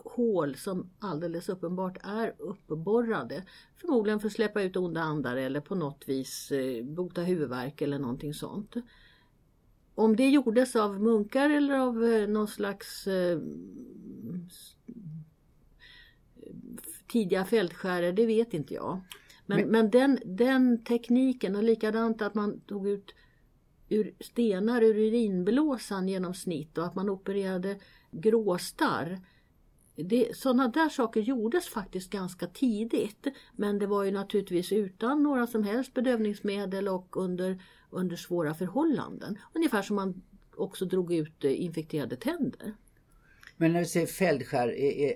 hål 0.05 0.55
som 0.57 0.91
alldeles 0.99 1.49
uppenbart 1.49 1.99
är 2.03 2.35
uppborrade. 2.39 3.45
Förmodligen 3.77 4.21
för 4.21 4.27
att 4.27 4.33
släppa 4.33 4.63
ut 4.63 4.77
onda 4.77 5.01
andar 5.01 5.37
eller 5.37 5.61
på 5.61 5.75
något 5.75 6.05
vis 6.07 6.53
eh, 6.53 6.85
bota 6.85 7.21
huvudvärk 7.21 7.83
eller 7.83 7.99
någonting 7.99 8.35
sånt. 8.35 8.75
Om 9.95 10.17
det 10.17 10.29
gjordes 10.29 10.77
av 10.77 11.03
munkar 11.03 11.51
eller 11.51 11.79
av 11.79 11.95
någon 12.29 12.49
slags 12.49 13.09
tidiga 17.09 17.45
fältskärare, 17.45 18.13
det 18.13 18.27
vet 18.27 18.55
inte 18.55 18.75
jag. 18.75 19.01
Men, 19.47 19.59
men, 19.59 19.71
men, 19.71 19.91
den, 19.91 20.19
den 20.25 20.85
tekniken 20.85 21.57
och 21.57 21.63
likadant 21.63 22.23
att 22.23 22.35
man 22.35 22.61
tog 22.61 22.89
ut 22.89 23.15
ur 23.89 24.15
stenar 24.21 24.83
ur 24.83 24.99
urinblåsan 24.99 26.09
genom 26.09 26.35
snitt 26.35 26.79
och 26.79 26.87
att 26.87 26.95
man 26.95 27.09
opererade 27.09 27.79
gråstarr. 28.11 29.21
Det, 29.97 30.37
sådana 30.37 30.69
där 30.69 30.89
saker 30.89 31.21
gjordes 31.21 31.69
faktiskt 31.69 32.11
ganska 32.11 32.47
tidigt 32.47 33.27
men 33.53 33.79
det 33.79 33.87
var 33.87 34.05
ju 34.05 34.11
naturligtvis 34.11 34.73
utan 34.73 35.23
några 35.23 35.47
som 35.47 35.63
helst 35.63 35.95
bedövningsmedel 35.95 36.89
och 36.89 37.17
under, 37.17 37.63
under 37.91 38.17
svåra 38.17 38.55
förhållanden. 38.55 39.39
Ungefär 39.55 39.83
som 39.83 39.97
man 39.97 40.23
också 40.57 40.85
drog 40.85 41.15
ut 41.15 41.45
eh, 41.45 41.65
infekterade 41.65 42.17
tänder. 42.17 42.75
Men 43.57 43.73
när 43.73 43.81
du 43.81 43.87
säger 43.87 44.07
fältskär, 44.07 44.69
är, 44.69 44.93
är, 44.93 45.15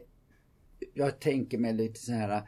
jag 0.95 1.21
tänker 1.21 1.59
mig 1.59 1.75
lite 1.75 2.01
så 2.01 2.13
här, 2.13 2.43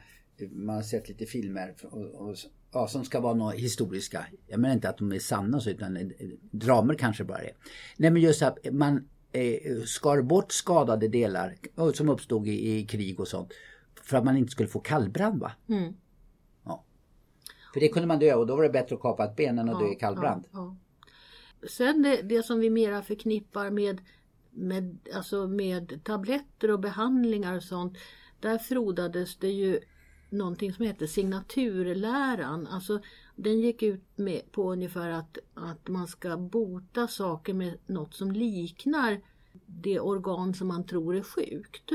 man 0.51 0.75
har 0.75 0.83
sett 0.83 1.09
lite 1.09 1.25
filmer 1.25 1.75
och, 1.83 2.29
och, 2.29 2.35
ja, 2.71 2.87
som 2.87 3.05
ska 3.05 3.19
vara 3.19 3.33
några 3.33 3.51
historiska. 3.51 4.25
Jag 4.47 4.59
menar 4.59 4.75
inte 4.75 4.89
att 4.89 4.97
de 4.97 5.11
är 5.11 5.19
sanna 5.19 5.59
så, 5.59 5.69
utan 5.69 6.11
dramer 6.51 6.95
kanske 6.95 7.23
bara 7.23 7.37
är. 7.37 7.51
Nej 7.97 8.11
men 8.11 8.21
just 8.21 8.41
att 8.41 8.57
man 8.71 9.07
eh, 9.31 9.81
skar 9.85 10.21
bort 10.21 10.51
skadade 10.51 11.07
delar 11.07 11.55
som 11.93 12.09
uppstod 12.09 12.47
i, 12.47 12.77
i, 12.77 12.85
krig 12.85 13.19
och 13.19 13.27
sånt. 13.27 13.53
För 14.03 14.17
att 14.17 14.25
man 14.25 14.37
inte 14.37 14.51
skulle 14.51 14.69
få 14.69 14.79
kallbrand 14.79 15.39
va? 15.39 15.51
Mm. 15.69 15.93
Ja. 16.65 16.83
För 17.73 17.79
det 17.79 17.87
kunde 17.87 18.07
man 18.07 18.19
dö 18.19 18.33
och 18.33 18.47
då 18.47 18.55
var 18.55 18.63
det 18.63 18.69
bättre 18.69 18.95
att 18.95 19.01
kapa 19.01 19.25
ett 19.25 19.35
ben 19.35 19.59
än 19.59 19.69
att 19.69 19.81
ja, 19.81 19.87
dö 19.87 19.93
i 19.93 19.95
kallbrand. 19.95 20.45
Ja, 20.51 20.59
ja. 20.59 20.77
Sen 21.67 22.01
det, 22.01 22.21
det 22.21 22.43
som 22.43 22.59
vi 22.59 22.69
mera 22.69 23.01
förknippar 23.01 23.69
med 23.69 24.01
med, 24.53 24.97
alltså 25.13 25.47
med 25.47 26.03
tabletter 26.03 26.71
och 26.71 26.79
behandlingar 26.79 27.57
och 27.57 27.63
sånt 27.63 27.97
där 28.39 28.57
frodades 28.57 29.37
det 29.37 29.51
ju 29.51 29.79
någonting 30.29 30.73
som 30.73 30.85
heter 30.85 31.07
signaturläran. 31.07 32.67
Alltså 32.67 33.01
den 33.35 33.59
gick 33.59 33.83
ut 33.83 34.03
med, 34.15 34.51
på 34.51 34.71
ungefär 34.71 35.09
att, 35.09 35.37
att 35.53 35.87
man 35.87 36.07
ska 36.07 36.37
bota 36.37 37.07
saker 37.07 37.53
med 37.53 37.77
något 37.85 38.13
som 38.13 38.31
liknar 38.31 39.21
det 39.65 39.99
organ 39.99 40.53
som 40.53 40.67
man 40.67 40.85
tror 40.85 41.15
är 41.15 41.23
sjukt. 41.23 41.91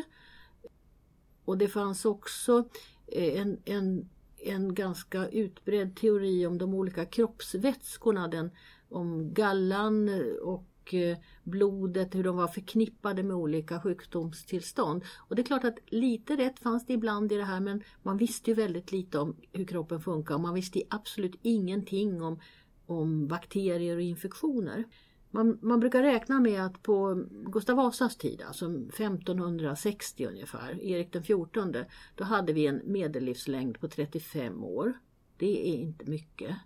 Och 1.44 1.58
det 1.58 1.68
fanns 1.68 2.04
också 2.04 2.68
eh, 3.06 3.40
en, 3.40 3.60
en, 3.64 4.08
en 4.36 4.74
ganska 4.74 5.28
utbredd 5.28 5.96
teori 5.96 6.46
om 6.46 6.58
de 6.58 6.74
olika 6.74 7.04
kroppsvätskorna. 7.04 8.28
Den, 8.28 8.50
om 8.88 9.34
gallan 9.34 10.08
och 10.42 10.64
och 10.88 10.94
eh, 10.94 11.16
blodet, 11.42 12.14
hur 12.14 12.24
de 12.24 12.36
var 12.36 12.48
förknippade 12.48 13.22
med 13.22 13.36
olika 13.36 13.80
sjukdomstillstånd. 13.80 15.04
Och 15.18 15.36
det 15.36 15.42
är 15.42 15.46
klart 15.46 15.64
att 15.64 15.78
lite 15.86 16.36
rätt 16.36 16.58
fanns 16.58 16.86
det 16.86 16.92
ibland 16.92 17.32
i 17.32 17.36
det 17.36 17.44
här 17.44 17.60
men 17.60 17.82
man 18.02 18.16
visste 18.16 18.50
ju 18.50 18.54
väldigt 18.54 18.92
lite 18.92 19.18
om 19.18 19.36
hur 19.52 19.64
kroppen 19.64 20.00
funkar 20.00 20.34
och 20.34 20.40
man 20.40 20.54
visste 20.54 20.82
absolut 20.90 21.38
ingenting 21.42 22.22
om, 22.22 22.40
om 22.86 23.28
bakterier 23.28 23.96
och 23.96 24.02
infektioner. 24.02 24.84
Man, 25.30 25.58
man, 25.62 25.80
brukar 25.80 26.02
räkna 26.02 26.40
med 26.40 26.64
att 26.64 26.82
på 26.82 27.24
Gustav 27.30 27.76
Vasas 27.76 28.16
tid, 28.16 28.42
alltså 28.46 28.66
1560 28.66 30.26
ungefär, 30.26 30.80
Erik 30.82 31.12
den 31.12 31.22
XIV, 31.22 31.84
då 32.14 32.24
hade 32.24 32.52
vi 32.52 32.66
en 32.66 32.80
medellivslängd 32.84 33.80
på 33.80 33.88
35 33.88 34.64
år. 34.64 34.92
Det 35.36 35.68
är 35.68 35.76
inte 35.76 36.10
mycket. 36.10 36.56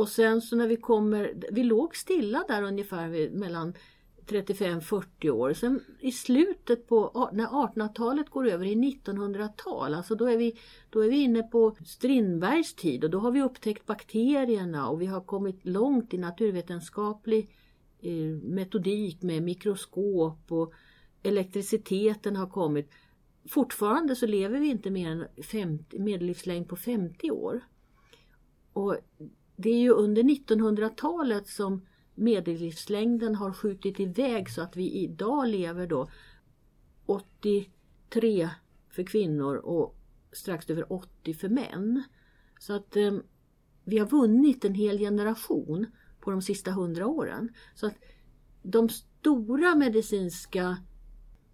Och 0.00 0.08
sen 0.08 0.40
så 0.40 0.56
när 0.56 0.66
vi 0.66 0.76
kommer, 0.76 1.34
vi 1.52 1.62
låg 1.62 1.96
stilla 1.96 2.44
där 2.48 2.62
ungefär 2.62 3.30
mellan 3.30 3.74
35-40 4.26 5.30
år. 5.30 5.52
Sen 5.52 5.80
i 6.00 6.12
slutet 6.12 6.86
på, 6.86 7.30
när 7.32 7.46
1800-talet 7.46 8.30
går 8.30 8.48
över 8.48 8.66
i 8.66 8.74
1900-tal, 8.74 9.94
alltså 9.94 10.14
då 10.14 10.26
är, 10.26 10.36
vi, 10.36 10.58
då 10.90 11.00
är 11.00 11.08
vi 11.08 11.16
inne 11.16 11.42
på 11.42 11.76
Strindbergs 11.86 12.74
tid 12.74 13.04
och 13.04 13.10
då 13.10 13.18
har 13.18 13.30
vi 13.30 13.42
upptäckt 13.42 13.86
bakterierna 13.86 14.88
och 14.88 15.02
vi 15.02 15.06
har 15.06 15.20
kommit 15.20 15.66
långt 15.66 16.14
i 16.14 16.18
naturvetenskaplig 16.18 17.50
eh, 18.00 18.12
metodik 18.42 19.22
med 19.22 19.42
mikroskop 19.42 20.52
och 20.52 20.72
elektriciteten 21.22 22.36
har 22.36 22.46
kommit. 22.46 22.90
Fortfarande 23.48 24.16
så 24.16 24.26
lever 24.26 24.60
vi 24.60 24.66
inte 24.68 24.90
mer 24.90 25.10
än 25.10 25.26
50, 25.42 25.98
medellivslängd 25.98 26.68
på 26.68 26.76
50 26.76 27.30
år. 27.30 27.60
Och 28.72 28.96
det 29.62 29.70
är 29.70 29.78
ju 29.78 29.90
under 29.90 30.22
1900-talet 30.22 31.48
som 31.48 31.86
medellivslängden 32.14 33.34
har 33.34 33.52
skjutit 33.52 34.00
iväg 34.00 34.50
så 34.50 34.62
att 34.62 34.76
vi 34.76 34.92
idag 34.92 35.48
lever 35.48 35.86
då 35.86 36.08
83 37.06 38.50
för 38.88 39.02
kvinnor 39.02 39.56
och 39.56 39.96
strax 40.32 40.70
över 40.70 40.92
80 40.92 41.34
för 41.34 41.48
män. 41.48 42.02
Så 42.58 42.72
att 42.72 42.96
eh, 42.96 43.12
vi 43.84 43.98
har 43.98 44.06
vunnit 44.06 44.64
en 44.64 44.74
hel 44.74 44.98
generation 44.98 45.86
på 46.20 46.30
de 46.30 46.42
sista 46.42 46.70
hundra 46.70 47.06
åren. 47.06 47.54
Så 47.74 47.86
att 47.86 47.94
de 48.62 48.88
stora 48.88 49.74
medicinska 49.74 50.76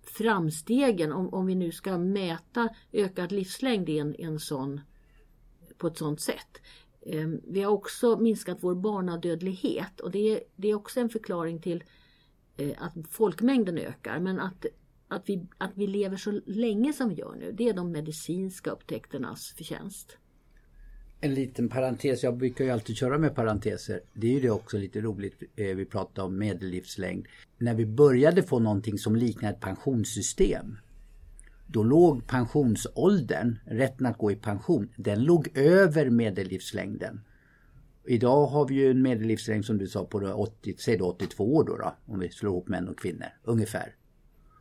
framstegen, 0.03 1.13
om, 1.13 1.35
om 1.35 1.47
vi 1.47 1.55
nu 1.55 1.73
ska 1.73 1.99
mäta 1.99 2.69
ökad 2.93 3.33
livslängd 3.33 3.89
i 3.89 3.99
en, 3.99 4.15
en 4.19 4.41
sån, 4.41 4.81
på 5.79 5.87
ett 5.87 5.99
sådant 5.99 6.21
sätt. 6.21 6.61
Ehm, 7.07 7.41
vi 7.45 7.63
har 7.63 7.73
också 7.73 8.17
minskat 8.17 8.59
vår 8.61 8.75
barnadödlighet 8.75 10.01
och 10.01 10.11
det 10.11 10.35
är, 10.35 10.41
det 10.57 10.69
är 10.71 10.75
också 10.75 11.01
en 11.01 11.09
förklaring 11.09 11.61
till 11.61 11.85
eh, 12.57 12.71
att 12.79 12.93
folkmängden 13.11 13.79
ökar. 13.79 14.19
Men 14.19 14.41
att, 14.41 14.67
att, 15.09 15.29
vi, 15.29 15.47
att 15.59 15.73
vi 15.75 15.87
lever 15.87 16.17
så 16.17 16.41
länge 16.47 16.93
som 16.93 17.09
vi 17.09 17.15
gör 17.15 17.37
nu, 17.41 17.53
det 17.53 17.69
är 17.69 17.75
de 17.75 17.93
medicinska 17.93 18.71
upptäckternas 18.71 19.55
förtjänst 19.57 20.19
en 21.21 21.35
liten 21.35 21.69
parentes, 21.69 22.23
jag 22.23 22.37
brukar 22.37 22.65
ju 22.65 22.71
alltid 22.71 22.97
köra 22.97 23.19
med 23.19 23.35
parenteser. 23.35 24.01
Det 24.13 24.27
är 24.27 24.33
ju 24.33 24.41
det 24.41 24.51
också 24.51 24.79
lite 24.79 25.01
roligt, 25.01 25.43
eh, 25.57 25.77
vi 25.77 25.85
pratar 25.85 26.23
om 26.23 26.39
medellivslängd. 26.39 27.27
När 27.59 27.75
vi 27.75 27.87
började 27.87 28.43
få 28.43 28.59
någonting 28.59 28.99
som 28.99 29.17
liknar 29.17 29.51
ett 29.51 29.61
pensionssystem. 29.61 30.79
Då 31.67 31.83
låg 31.83 32.27
pensionsåldern, 32.27 33.59
rätten 33.65 34.07
att 34.07 34.19
gå 34.19 34.31
i 34.31 34.37
pension, 34.37 34.89
den 34.97 35.25
låg 35.25 35.59
över 35.59 36.11
medellivslängden. 36.11 37.21
Idag 38.07 38.47
har 38.47 38.69
vi 38.69 38.75
ju 38.75 38.91
en 38.91 39.03
medellivslängd 39.03 39.65
som 39.65 39.79
du 39.79 39.87
sa 39.87 40.05
på 40.05 40.19
80, 40.19 40.75
säg 40.79 40.97
då 40.97 41.07
82 41.07 41.55
år 41.55 41.65
då, 41.65 41.77
då, 41.77 41.97
om 42.07 42.19
vi 42.19 42.29
slår 42.29 42.53
ihop 42.53 42.69
män 42.69 42.89
och 42.89 42.99
kvinnor, 42.99 43.29
ungefär. 43.45 43.95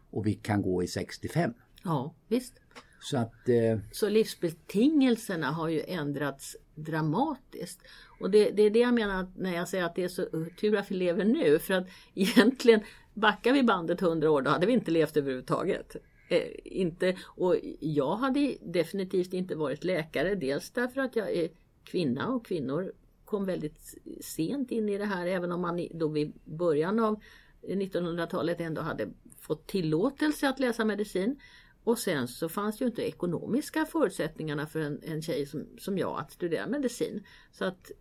Och 0.09 0.27
vi 0.27 0.33
kan 0.33 0.61
gå 0.61 0.83
i 0.83 0.87
65. 0.87 1.53
Ja, 1.83 2.15
visst. 2.27 2.53
Så, 3.01 3.17
att, 3.17 3.49
eh... 3.49 3.79
så 3.91 4.09
livsbetingelserna 4.09 5.51
har 5.51 5.69
ju 5.69 5.81
ändrats 5.87 6.57
dramatiskt. 6.75 7.79
Och 8.19 8.31
det, 8.31 8.51
det, 8.51 8.63
är 8.63 8.69
det 8.69 8.79
jag 8.79 8.93
menar 8.93 9.31
när 9.35 9.55
jag 9.55 9.69
säger 9.69 9.83
att 9.83 9.95
det 9.95 10.03
är 10.03 10.07
så 10.07 10.25
tur 10.59 10.77
att 10.77 10.91
vi 10.91 10.95
lever 10.95 11.25
nu. 11.25 11.59
För 11.59 11.73
att 11.73 11.87
egentligen 12.15 12.81
backar 13.13 13.53
vi 13.53 13.63
bandet 13.63 14.01
hundra 14.01 14.31
år 14.31 14.41
då 14.41 14.51
hade 14.51 14.65
vi 14.65 14.73
inte 14.73 14.91
levt 14.91 15.17
överhuvudtaget. 15.17 15.95
Eh, 16.27 16.51
inte, 16.63 17.17
och 17.25 17.55
jag 17.79 18.15
hade 18.15 18.55
definitivt 18.61 19.33
inte 19.33 19.55
varit 19.55 19.83
läkare. 19.83 20.35
Dels 20.35 20.71
därför 20.71 21.01
att 21.01 21.15
jag 21.15 21.31
är 21.31 21.49
kvinna 21.83 22.27
och 22.27 22.45
kvinnor 22.45 22.93
kom 23.25 23.45
väldigt 23.45 23.95
sent 24.21 24.71
in 24.71 24.89
i 24.89 24.97
det 24.97 25.05
här. 25.05 25.27
Även 25.27 25.51
om 25.51 25.61
man 25.61 25.87
då 25.91 26.07
vid 26.07 26.33
början 26.45 26.99
av 26.99 27.21
1900-talet 27.61 28.61
ändå 28.61 28.81
hade 28.81 29.07
fått 29.39 29.67
tillåtelse 29.67 30.49
att 30.49 30.59
läsa 30.59 30.85
medicin. 30.85 31.39
Och 31.83 31.99
sen 31.99 32.27
så 32.27 32.49
fanns 32.49 32.81
ju 32.81 32.85
inte 32.85 33.01
ekonomiska 33.01 33.85
förutsättningarna 33.85 34.67
för 34.67 34.79
en, 34.79 35.01
en 35.03 35.21
tjej 35.21 35.45
som, 35.45 35.67
som 35.77 35.97
jag 35.97 36.19
att 36.19 36.31
studera 36.31 36.67
medicin. 36.67 37.23
Så 37.51 37.65
att 37.65 37.91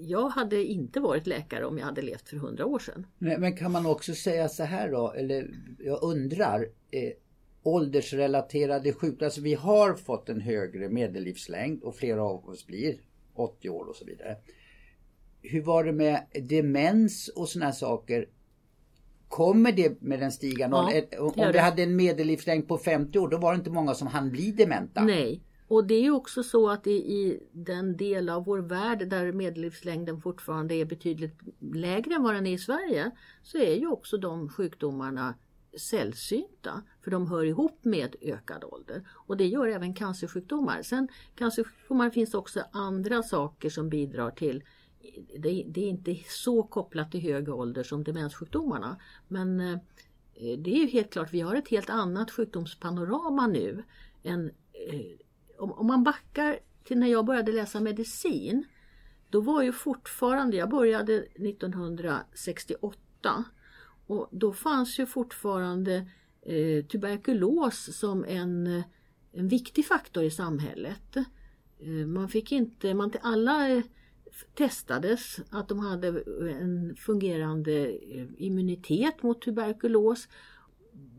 jag 0.00 0.28
hade 0.28 0.64
inte 0.64 1.00
varit 1.00 1.26
läkare 1.26 1.66
om 1.66 1.78
jag 1.78 1.84
hade 1.84 2.02
levt 2.02 2.28
för 2.28 2.36
hundra 2.36 2.66
år 2.66 2.78
sedan. 2.78 3.06
Men, 3.18 3.40
men, 3.40 3.56
kan 3.56 3.72
man 3.72 3.86
också 3.86 4.14
säga 4.14 4.48
så 4.48 4.62
här 4.62 4.90
då, 4.90 5.12
eller 5.12 5.50
jag 5.78 6.02
undrar, 6.02 6.68
eh, 6.90 7.12
åldersrelaterade 7.64 8.92
sjukdomar, 8.92 9.24
alltså 9.24 9.40
vi 9.40 9.54
har 9.54 9.94
fått 9.94 10.28
en 10.28 10.40
högre 10.40 10.88
medellivslängd 10.88 11.82
och 11.82 11.96
flera 11.96 12.22
av 12.22 12.48
oss 12.48 12.66
blir 12.66 12.96
80 13.34 13.70
år 13.70 13.84
och 13.84 13.96
så 13.96 14.04
vidare. 14.04 14.36
Hur 15.42 15.62
var 15.62 15.84
det 15.84 15.92
med 15.92 16.26
demens 16.50 17.28
och 17.28 17.48
sådana 17.48 17.72
saker? 17.72 18.28
Kommer 19.28 19.72
det 19.72 20.00
med 20.00 20.20
den 20.20 20.32
stigande 20.32 21.06
ja, 21.10 21.20
Om 21.20 21.52
vi 21.52 21.58
hade 21.58 21.82
en 21.82 21.96
medellivslängd 21.96 22.68
på 22.68 22.78
50 22.78 23.18
år 23.18 23.28
då 23.28 23.38
var 23.38 23.52
det 23.52 23.58
inte 23.58 23.70
många 23.70 23.94
som 23.94 24.06
hann 24.06 24.30
bli 24.30 24.52
dementa. 24.52 25.04
Nej, 25.04 25.40
och 25.68 25.86
det 25.86 25.94
är 25.94 26.10
också 26.10 26.42
så 26.42 26.70
att 26.70 26.86
i 26.86 27.40
den 27.52 27.96
del 27.96 28.28
av 28.28 28.44
vår 28.44 28.58
värld 28.58 29.08
där 29.08 29.32
medellivslängden 29.32 30.20
fortfarande 30.20 30.74
är 30.74 30.84
betydligt 30.84 31.38
lägre 31.60 32.14
än 32.14 32.22
vad 32.22 32.34
den 32.34 32.46
är 32.46 32.52
i 32.52 32.58
Sverige 32.58 33.10
så 33.42 33.58
är 33.58 33.74
ju 33.74 33.86
också 33.86 34.16
de 34.16 34.48
sjukdomarna 34.48 35.34
sällsynta 35.78 36.82
för 37.02 37.10
de 37.10 37.26
hör 37.26 37.44
ihop 37.44 37.84
med 37.84 38.16
ökad 38.20 38.64
ålder. 38.64 39.08
Och 39.10 39.36
det 39.36 39.46
gör 39.46 39.68
även 39.68 39.94
cancersjukdomar. 39.94 40.82
Sen 40.82 41.08
cancersjukdomar 41.34 42.10
finns 42.10 42.34
också 42.34 42.62
andra 42.72 43.22
saker 43.22 43.70
som 43.70 43.88
bidrar 43.88 44.30
till 44.30 44.64
det, 45.38 45.64
det, 45.66 45.84
är 45.84 45.88
inte 45.88 46.16
så 46.28 46.62
kopplat 46.62 47.10
till 47.10 47.20
hög 47.20 47.48
ålder 47.48 47.82
som 47.82 48.04
demenssjukdomarna. 48.04 48.96
Men 49.28 49.60
eh, 49.60 49.78
det 50.34 50.70
är 50.70 50.78
ju 50.78 50.86
helt 50.86 51.12
klart, 51.12 51.32
vi 51.32 51.40
har 51.40 51.54
ett 51.54 51.68
helt 51.68 51.90
annat 51.90 52.30
sjukdomspanorama 52.30 53.46
nu. 53.46 53.84
Än, 54.22 54.50
eh, 54.72 55.00
om, 55.58 55.72
om 55.72 55.86
man 55.86 56.04
backar 56.04 56.58
till 56.84 56.98
när 56.98 57.06
jag 57.06 57.24
började 57.24 57.52
läsa 57.52 57.80
medicin. 57.80 58.64
Då 59.30 59.40
var 59.40 59.62
ju 59.62 59.72
fortfarande, 59.72 60.56
jag 60.56 60.70
började 60.70 61.16
1968 61.16 63.44
och 64.06 64.28
då 64.30 64.52
fanns 64.52 64.98
ju 64.98 65.06
fortfarande 65.06 66.10
eh, 66.42 66.84
tuberkulos 66.84 67.98
som 67.98 68.24
en, 68.24 68.66
eh, 68.66 68.84
en 69.32 69.48
viktig 69.48 69.86
faktor 69.86 70.24
i 70.24 70.30
samhället. 70.30 71.16
Eh, 71.78 72.06
man 72.06 72.28
fick 72.28 72.52
inte, 72.52 72.94
man, 72.94 73.12
alla 73.22 73.68
eh, 73.68 73.84
testades 74.54 75.36
att 75.50 75.68
de 75.68 75.78
hade 75.78 76.08
eh, 76.08 76.62
en 76.62 76.96
fungerande 76.96 77.98
immunitet 78.42 79.22
mot 79.22 79.42
tuberkulos. 79.42 80.28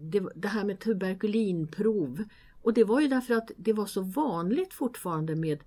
Det, 0.01 0.27
det 0.35 0.47
här 0.47 0.63
med 0.63 0.79
tuberkulinprov. 0.79 2.23
Och 2.61 2.73
det 2.73 2.83
var 2.83 3.01
ju 3.01 3.07
därför 3.07 3.33
att 3.33 3.51
det 3.57 3.73
var 3.73 3.85
så 3.85 4.01
vanligt 4.01 4.73
fortfarande 4.73 5.35
med 5.35 5.63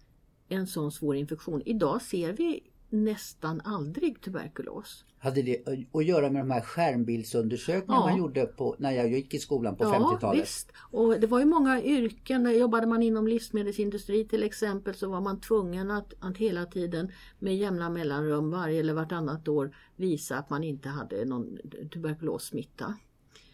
en 0.48 0.66
sån 0.66 0.92
svår 0.92 1.16
infektion. 1.16 1.62
Idag 1.64 2.02
ser 2.02 2.33
vi 2.33 2.62
nästan 2.90 3.61
aldrig 3.64 4.20
tuberkulos. 4.20 5.05
Hade 5.18 5.42
det 5.42 5.62
att 5.92 6.05
göra 6.05 6.31
med 6.31 6.42
de 6.42 6.51
här 6.51 6.61
skärmbildsundersökningarna 6.61 8.07
ja. 8.07 8.11
man 8.11 8.18
gjorde 8.18 8.46
på, 8.46 8.77
när 8.79 8.92
jag 8.92 9.12
gick 9.12 9.35
i 9.35 9.38
skolan 9.38 9.77
på 9.77 9.85
ja, 9.85 10.14
50-talet? 10.14 10.42
Visst. 10.42 10.72
Och 10.77 11.20
det 11.20 11.27
var 11.27 11.38
ju 11.38 11.44
många 11.44 11.83
yrken. 11.83 12.59
Jobbade 12.59 12.87
man 12.87 13.03
inom 13.03 13.29
livsmedelsindustri 13.29 14.24
till 14.24 14.42
exempel 14.42 14.94
så 14.94 15.11
var 15.11 15.20
man 15.20 15.40
tvungen 15.40 15.90
att, 15.90 16.14
att 16.20 16.37
hela 16.37 16.66
tiden 16.66 17.12
med 17.38 17.57
jämna 17.57 17.90
mellanrum 17.90 18.51
varje 18.51 18.81
eller 18.81 18.94
vartannat 18.94 19.48
år 19.48 19.77
visa 19.96 20.38
att 20.38 20.51
man 20.51 20.64
inte 20.64 20.88
hade 20.88 21.24
någon 21.24 21.59
tuberkulossmitta. 21.92 22.94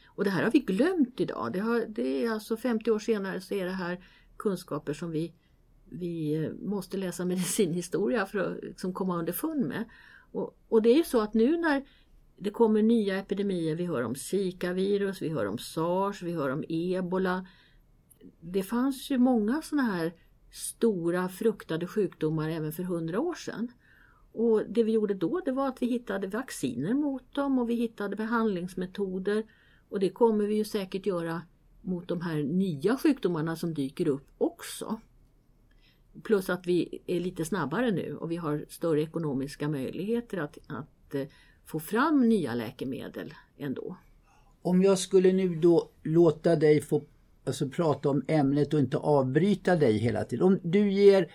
Och 0.06 0.24
det 0.24 0.30
här 0.30 0.42
har 0.42 0.50
vi 0.50 0.58
glömt 0.58 1.20
idag. 1.20 1.52
Det, 1.52 1.58
har, 1.58 1.84
det 1.88 2.24
är 2.24 2.30
alltså 2.30 2.56
50 2.56 2.90
år 2.90 2.98
senare 2.98 3.40
så 3.40 3.54
är 3.54 3.64
det 3.64 3.70
här 3.70 4.04
kunskaper 4.36 4.92
som 4.92 5.10
vi 5.10 5.32
vi 5.84 6.44
eh, 6.44 6.52
måste 6.68 6.96
läsa 6.96 7.24
medicinhistoria 7.24 8.26
för 8.26 8.38
att 8.38 8.62
liksom 8.62 8.92
komma 8.92 9.18
underfund 9.18 9.66
med. 9.66 9.84
Och, 10.32 10.56
och 10.68 10.82
det 10.82 10.90
är 10.90 10.96
ju 10.96 11.04
så 11.04 11.20
att 11.20 11.34
nu 11.34 11.58
när 11.58 11.84
det 12.36 12.50
kommer 12.50 12.82
nya 12.82 13.18
epidemier, 13.18 13.74
vi 13.74 13.86
hör 13.86 14.02
om 14.02 14.14
Zika-virus, 14.14 15.22
vi 15.22 15.28
hör 15.28 15.46
om 15.46 15.58
sars, 15.58 16.22
vi 16.22 16.32
hör 16.32 16.50
om 16.50 16.64
ebola. 16.68 17.46
Det 18.40 18.62
fanns 18.62 19.10
ju 19.10 19.18
många 19.18 19.62
sådana 19.62 19.92
här 19.92 20.12
stora 20.50 21.28
fruktade 21.28 21.86
sjukdomar 21.86 22.48
även 22.48 22.72
för 22.72 22.82
hundra 22.82 23.20
år 23.20 23.34
sedan. 23.34 23.72
Och 24.32 24.62
det 24.68 24.84
vi 24.84 24.92
gjorde 24.92 25.14
då 25.14 25.40
det 25.44 25.52
var 25.52 25.68
att 25.68 25.82
vi 25.82 25.86
hittade 25.86 26.26
vacciner 26.26 26.94
mot 26.94 27.34
dem 27.34 27.58
och 27.58 27.70
vi 27.70 27.74
hittade 27.74 28.16
behandlingsmetoder. 28.16 29.44
Och 29.88 30.00
det 30.00 30.10
kommer 30.10 30.46
vi 30.46 30.54
ju 30.54 30.64
säkert 30.64 31.06
göra 31.06 31.42
mot 31.80 32.08
de 32.08 32.20
här 32.20 32.42
nya 32.42 32.96
sjukdomarna 32.96 33.56
som 33.56 33.74
dyker 33.74 34.08
upp 34.08 34.26
också. 34.38 35.00
Plus 36.24 36.50
att 36.50 36.66
vi 36.66 37.02
är 37.06 37.20
lite 37.20 37.44
snabbare 37.44 37.90
nu 37.90 38.16
och 38.16 38.30
vi 38.30 38.36
har 38.36 38.64
större 38.68 39.02
ekonomiska 39.02 39.68
möjligheter 39.68 40.38
att, 40.38 40.58
att 40.66 41.14
eh, 41.14 41.26
få 41.66 41.80
fram 41.80 42.28
nya 42.28 42.54
läkemedel 42.54 43.34
ändå. 43.58 43.96
Om 44.62 44.82
jag 44.82 44.98
skulle 44.98 45.32
nu 45.32 45.54
då 45.54 45.90
låta 46.02 46.56
dig 46.56 46.80
få 46.80 47.02
alltså, 47.44 47.68
prata 47.68 48.08
om 48.08 48.24
ämnet 48.28 48.74
och 48.74 48.80
inte 48.80 48.96
avbryta 48.96 49.76
dig 49.76 49.98
hela 49.98 50.24
tiden. 50.24 50.46
Om 50.46 50.58
du 50.62 50.92
ger, 50.92 51.32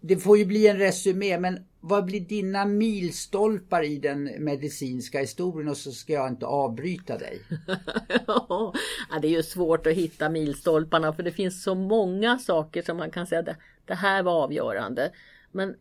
det 0.00 0.16
får 0.16 0.38
ju 0.38 0.44
bli 0.44 0.66
en 0.66 0.78
resumé, 0.78 1.38
men 1.38 1.66
vad 1.80 2.04
blir 2.04 2.20
dina 2.20 2.64
milstolpar 2.64 3.82
i 3.82 3.98
den 3.98 4.24
medicinska 4.24 5.20
historien 5.20 5.68
och 5.68 5.76
så 5.76 5.92
ska 5.92 6.12
jag 6.12 6.28
inte 6.28 6.46
avbryta 6.46 7.18
dig. 7.18 7.42
ja, 8.26 8.74
det 9.22 9.28
är 9.28 9.32
ju 9.32 9.42
svårt 9.42 9.86
att 9.86 9.92
hitta 9.92 10.28
milstolparna 10.28 11.12
för 11.12 11.22
det 11.22 11.32
finns 11.32 11.62
så 11.62 11.74
många 11.74 12.38
saker 12.38 12.82
som 12.82 12.96
man 12.96 13.10
kan 13.10 13.26
säga 13.26 13.40
att 13.40 13.56
det 13.84 13.94
här 13.94 14.22
var 14.22 14.32
avgörande. 14.32 15.12
Men 15.52 15.76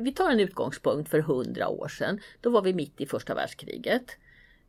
vi 0.00 0.12
tar 0.12 0.30
en 0.30 0.40
utgångspunkt 0.40 1.10
för 1.10 1.20
hundra 1.20 1.68
år 1.68 1.88
sedan. 1.88 2.20
Då 2.40 2.50
var 2.50 2.62
vi 2.62 2.74
mitt 2.74 3.00
i 3.00 3.06
första 3.06 3.34
världskriget. 3.34 4.04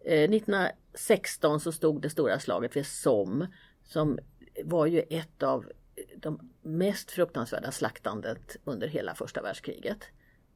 Eh, 0.06 0.30
1916 0.30 1.60
så 1.60 1.72
stod 1.72 2.02
det 2.02 2.10
stora 2.10 2.40
slaget 2.40 2.76
vid 2.76 2.86
Somme 2.86 3.48
som 3.84 4.20
var 4.64 4.86
ju 4.86 5.00
ett 5.10 5.44
av 5.44 5.66
de 6.16 6.52
mest 6.62 7.12
fruktansvärda 7.12 7.72
slaktandet 7.72 8.58
under 8.64 8.88
hela 8.88 9.16
första 9.16 9.42
världskriget 9.42 10.04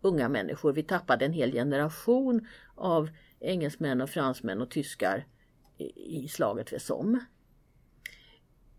unga 0.05 0.29
människor. 0.29 0.73
Vi 0.73 0.83
tappade 0.83 1.25
en 1.25 1.33
hel 1.33 1.51
generation 1.51 2.47
av 2.75 3.09
engelsmän 3.39 4.01
och 4.01 4.09
fransmän 4.09 4.61
och 4.61 4.71
tyskar 4.71 5.25
i 5.95 6.27
slaget 6.27 6.73
vid 6.73 6.81
Somme. 6.81 7.19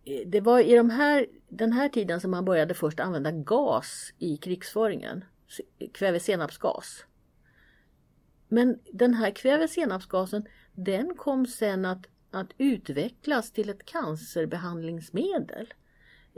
Eh, 0.05 0.29
det 0.29 0.41
var 0.41 0.61
i 0.61 0.75
de 0.75 0.91
här, 0.91 1.27
den 1.49 1.73
här 1.73 1.89
tiden 1.89 2.21
som 2.21 2.31
man 2.31 2.45
började 2.45 2.75
först 2.75 3.01
använda 3.01 3.31
gas 3.31 4.13
i 4.19 4.37
krigsföringen. 4.37 5.25
Kvävesenapsgas. 5.95 7.05
Men 8.49 8.79
den 8.93 9.15
här 9.15 9.31
kvävesenapsgasen 9.31 10.47
den 10.73 11.15
kom 11.15 11.47
sen 11.47 11.85
att, 11.85 12.07
att 12.31 12.51
utvecklas 12.59 13.53
till 13.53 13.71
ett 13.71 13.85
cancerbehandlingsmedel. 13.85 15.75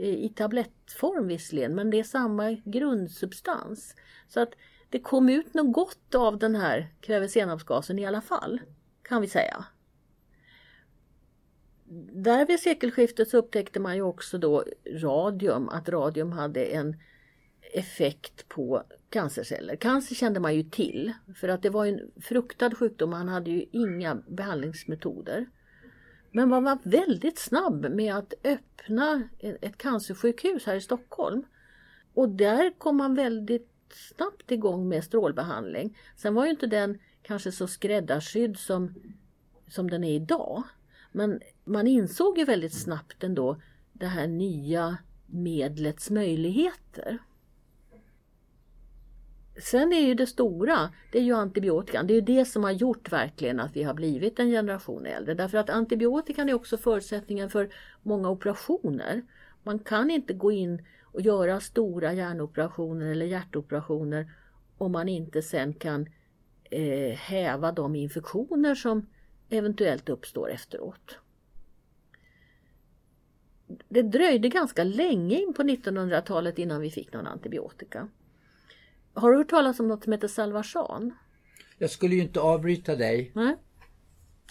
I 0.01 0.29
tablettform 0.29 1.27
visserligen 1.27 1.75
men 1.75 1.89
det 1.89 1.99
är 1.99 2.03
samma 2.03 2.51
grundsubstans. 2.51 3.95
Så 4.27 4.39
att 4.39 4.53
det 4.89 4.99
kom 4.99 5.29
ut 5.29 5.53
något 5.53 5.73
gott 5.73 6.15
av 6.15 6.37
den 6.37 6.55
här 6.55 6.93
kvävesenapsgasen 7.01 7.99
i 7.99 8.05
alla 8.05 8.21
fall. 8.21 8.61
Kan 9.01 9.21
vi 9.21 9.27
säga. 9.27 9.65
Där 12.11 12.45
vid 12.45 12.59
sekelskiftet 12.59 13.29
så 13.29 13.37
upptäckte 13.37 13.79
man 13.79 13.95
ju 13.95 14.01
också 14.01 14.37
då 14.37 14.63
radium, 14.85 15.69
att 15.69 15.89
radium 15.89 16.31
hade 16.31 16.65
en 16.65 16.95
effekt 17.73 18.49
på 18.49 18.83
cancerceller. 19.09 19.75
Cancer 19.75 20.15
kände 20.15 20.39
man 20.39 20.55
ju 20.55 20.63
till 20.63 21.13
för 21.35 21.47
att 21.47 21.61
det 21.61 21.69
var 21.69 21.85
en 21.85 22.11
fruktad 22.21 22.75
sjukdom, 22.75 23.09
man 23.09 23.27
hade 23.27 23.51
ju 23.51 23.65
inga 23.71 24.15
behandlingsmetoder. 24.15 25.45
Men 26.31 26.49
man 26.49 26.63
var 26.63 26.77
väldigt 26.83 27.39
snabb 27.39 27.85
med 27.91 28.15
att 28.15 28.33
öppna 28.43 29.23
ett 29.39 29.77
cancersjukhus 29.77 30.65
här 30.65 30.75
i 30.75 30.81
Stockholm. 30.81 31.43
Och 32.13 32.29
där 32.29 32.71
kom 32.77 32.97
man 32.97 33.15
väldigt 33.15 33.71
snabbt 33.89 34.51
igång 34.51 34.89
med 34.89 35.03
strålbehandling. 35.03 35.97
Sen 36.15 36.33
var 36.35 36.45
ju 36.45 36.51
inte 36.51 36.67
den 36.67 36.99
kanske 37.21 37.51
så 37.51 37.67
skräddarsydd 37.67 38.57
som, 38.57 38.93
som 39.67 39.89
den 39.89 40.03
är 40.03 40.15
idag. 40.15 40.63
Men 41.11 41.41
man 41.63 41.87
insåg 41.87 42.37
ju 42.37 42.45
väldigt 42.45 42.73
snabbt 42.73 43.23
ändå 43.23 43.61
det 43.93 44.05
här 44.05 44.27
nya 44.27 44.97
medlets 45.25 46.09
möjligheter. 46.09 47.17
Sen 49.61 49.93
är 49.93 49.99
ju 49.99 50.13
det 50.13 50.27
stora, 50.27 50.89
det 51.11 51.17
är 51.17 51.23
ju 51.23 51.33
antibiotikan. 51.33 52.07
Det 52.07 52.13
är 52.13 52.15
ju 52.15 52.21
det 52.21 52.45
som 52.45 52.63
har 52.63 52.71
gjort 52.71 53.11
verkligen 53.11 53.59
att 53.59 53.75
vi 53.75 53.83
har 53.83 53.93
blivit 53.93 54.39
en 54.39 54.49
generation 54.49 55.05
äldre. 55.05 55.33
Därför 55.33 55.57
att 55.57 55.69
antibiotikan 55.69 56.49
är 56.49 56.53
också 56.53 56.77
förutsättningen 56.77 57.49
för 57.49 57.69
många 58.03 58.29
operationer. 58.29 59.21
Man 59.63 59.79
kan 59.79 60.11
inte 60.11 60.33
gå 60.33 60.51
in 60.51 60.85
och 61.03 61.21
göra 61.21 61.59
stora 61.59 62.13
hjärnoperationer 62.13 63.05
eller 63.05 63.25
hjärtoperationer 63.25 64.31
om 64.77 64.91
man 64.91 65.09
inte 65.09 65.41
sen 65.41 65.73
kan 65.73 66.09
eh, 66.63 67.15
häva 67.17 67.71
de 67.71 67.95
infektioner 67.95 68.75
som 68.75 69.07
eventuellt 69.49 70.09
uppstår 70.09 70.49
efteråt. 70.49 71.17
Det 73.89 74.01
dröjde 74.01 74.49
ganska 74.49 74.83
länge 74.83 75.41
in 75.41 75.53
på 75.53 75.63
1900-talet 75.63 76.59
innan 76.59 76.81
vi 76.81 76.91
fick 76.91 77.13
någon 77.13 77.27
antibiotika. 77.27 78.07
Har 79.13 79.31
du 79.31 79.37
hört 79.37 79.49
talas 79.49 79.79
om 79.79 79.87
något 79.87 80.03
som 80.03 80.13
heter 80.13 80.27
Salvarsan? 80.27 81.13
Jag 81.77 81.89
skulle 81.89 82.15
ju 82.15 82.21
inte 82.21 82.39
avbryta 82.39 82.95
dig. 82.95 83.31
Nej. 83.35 83.55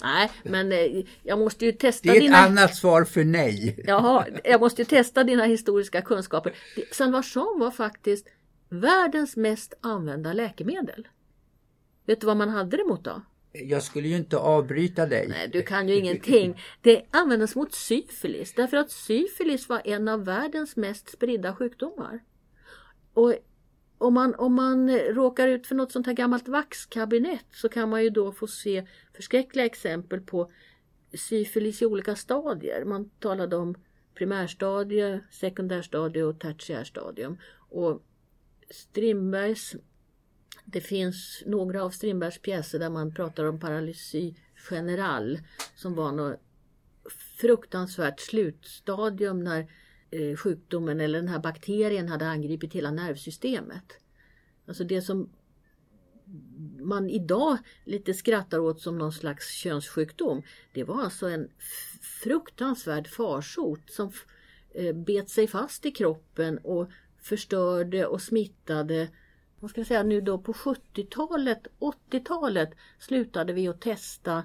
Nej, 0.03 0.31
men 0.43 0.73
eh, 0.73 1.05
jag 1.23 1.39
måste 1.39 1.65
ju 1.65 1.73
testa 1.73 2.09
Det 2.09 2.13
är 2.13 2.17
ett 2.17 2.23
dina... 2.23 2.37
annat 2.37 2.75
svar 2.77 3.05
för 3.05 3.25
nej. 3.25 3.85
Jaha, 3.87 4.27
jag 4.45 4.61
måste 4.61 4.83
ju 4.83 4.87
testa 4.87 5.25
dina 5.25 5.45
historiska 5.45 6.03
kunskaper. 6.03 6.53
Salvarsan 6.93 7.57
var 7.59 7.71
faktiskt 7.71 8.29
världens 8.69 9.37
mest 9.37 9.75
använda 9.81 10.33
läkemedel. 10.33 11.09
Vet 12.07 12.21
du 12.21 12.27
vad 12.27 12.37
man 12.37 12.49
hade 12.49 12.77
det 12.77 12.85
mot 12.85 13.05
då? 13.05 13.23
Jag 13.53 13.83
skulle 13.83 14.09
ju 14.09 14.17
inte 14.17 14.37
avbryta 14.39 15.07
dig. 15.07 15.29
Nej, 15.29 15.49
du 15.53 15.63
kan 15.63 15.89
ju 15.89 15.95
ingenting. 15.95 16.61
Det 16.83 17.03
användes 17.11 17.55
mot 17.55 17.75
syfilis 17.75 18.55
därför 18.55 18.77
att 18.77 18.91
syfilis 18.91 19.69
var 19.69 19.83
en 19.85 20.09
av 20.09 20.25
världens 20.25 20.77
mest 20.77 21.11
spridda 21.11 21.55
sjukdomar. 21.57 22.21
Och 23.15 23.35
om 23.99 24.15
man, 24.15 24.35
om 24.35 24.55
man 24.55 24.91
råkar 24.91 25.49
ut 25.49 25.67
för 25.67 25.75
något 25.75 25.93
sånt 25.93 26.07
här 26.07 26.15
gammalt 26.15 26.49
vaxkabinett 26.49 27.47
så 27.53 27.69
kan 27.69 27.89
man 27.89 28.03
ju 28.03 28.11
då 28.11 28.33
få 28.33 28.47
se 28.47 28.87
förskräckliga 29.15 29.67
exempel 29.67 30.21
på 30.21 30.53
syfilis 31.15 31.83
i 31.83 31.87
olika 31.87 32.17
stadier. 32.17 32.85
Man 32.85 33.11
talade 33.11 33.57
om 33.57 33.75
primärstadie, 34.15 35.21
sekundärstadie 35.31 36.23
och 36.23 36.41
tertiärstadium. 36.41 37.39
Och 37.71 38.03
Strindbergs, 38.71 39.77
det 40.65 40.81
finns 40.81 41.43
några 41.47 41.83
av 41.83 41.91
Strindbergs 41.91 42.39
pjäser 42.39 42.79
där 42.79 42.91
man 42.91 43.15
pratar 43.15 43.45
om 43.45 43.61
paralysi 43.61 44.37
general 44.71 45.39
som 45.75 45.95
var 45.95 46.13
något 46.13 46.41
fruktansvärt 47.41 48.21
slutstadium 48.21 49.45
när 49.45 49.73
Eh, 50.11 50.37
sjukdomen 50.37 51.01
eller 51.01 51.19
den 51.19 51.29
här 51.29 51.39
bakterien 51.39 52.09
hade 52.09 52.29
angripit 52.29 52.73
hela 52.73 52.91
nervsystemet. 52.91 53.93
Alltså 54.67 54.85
det 54.85 55.03
som 55.03 55.31
man 56.81 57.11
idag 57.11 57.59
lite 57.85 58.15
skrattar 58.15 58.59
åt 58.59 58.81
som 58.81 58.99
någon 58.99 59.13
slags 59.13 59.51
könssjukdom. 59.53 60.43
Det 60.73 60.85
var 60.85 61.03
alltså 61.03 61.29
en 61.29 61.49
fruktansvärd 62.23 63.09
farsot 63.09 63.91
som 63.91 64.13
eh, 64.75 64.97
bet 64.97 65.31
sig 65.31 65.47
fast 65.47 65.87
i 65.87 65.91
kroppen 65.91 66.59
och 66.59 66.91
förstörde 67.19 68.07
och 68.07 68.23
smittade. 68.23 69.09
Vad 69.61 69.71
ska 69.71 69.81
jag 69.81 69.89
säga 69.89 70.03
nu 70.03 70.21
då 70.21 70.39
på 70.39 70.53
70-talet, 70.53 71.67
80-talet 71.79 72.71
slutade 72.99 73.53
vi 73.53 73.69
att 73.69 73.81
testa 73.81 74.45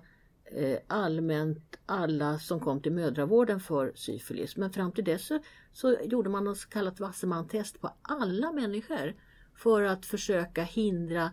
Eh, 0.55 0.79
allmänt 0.87 1.79
alla 1.85 2.39
som 2.39 2.59
kom 2.59 2.81
till 2.81 2.91
mödravården 2.91 3.59
för 3.59 3.91
syfilis. 3.95 4.57
Men 4.57 4.71
fram 4.71 4.91
till 4.91 5.03
dess 5.03 5.27
så, 5.27 5.39
så 5.71 5.97
gjorde 6.03 6.29
man 6.29 6.43
något 6.43 6.57
så 6.57 6.69
kallat 6.69 6.99
Wasserman-test 6.99 7.81
på 7.81 7.93
alla 8.01 8.51
människor 8.51 9.15
för 9.55 9.83
att 9.83 10.05
försöka 10.05 10.63
hindra 10.63 11.31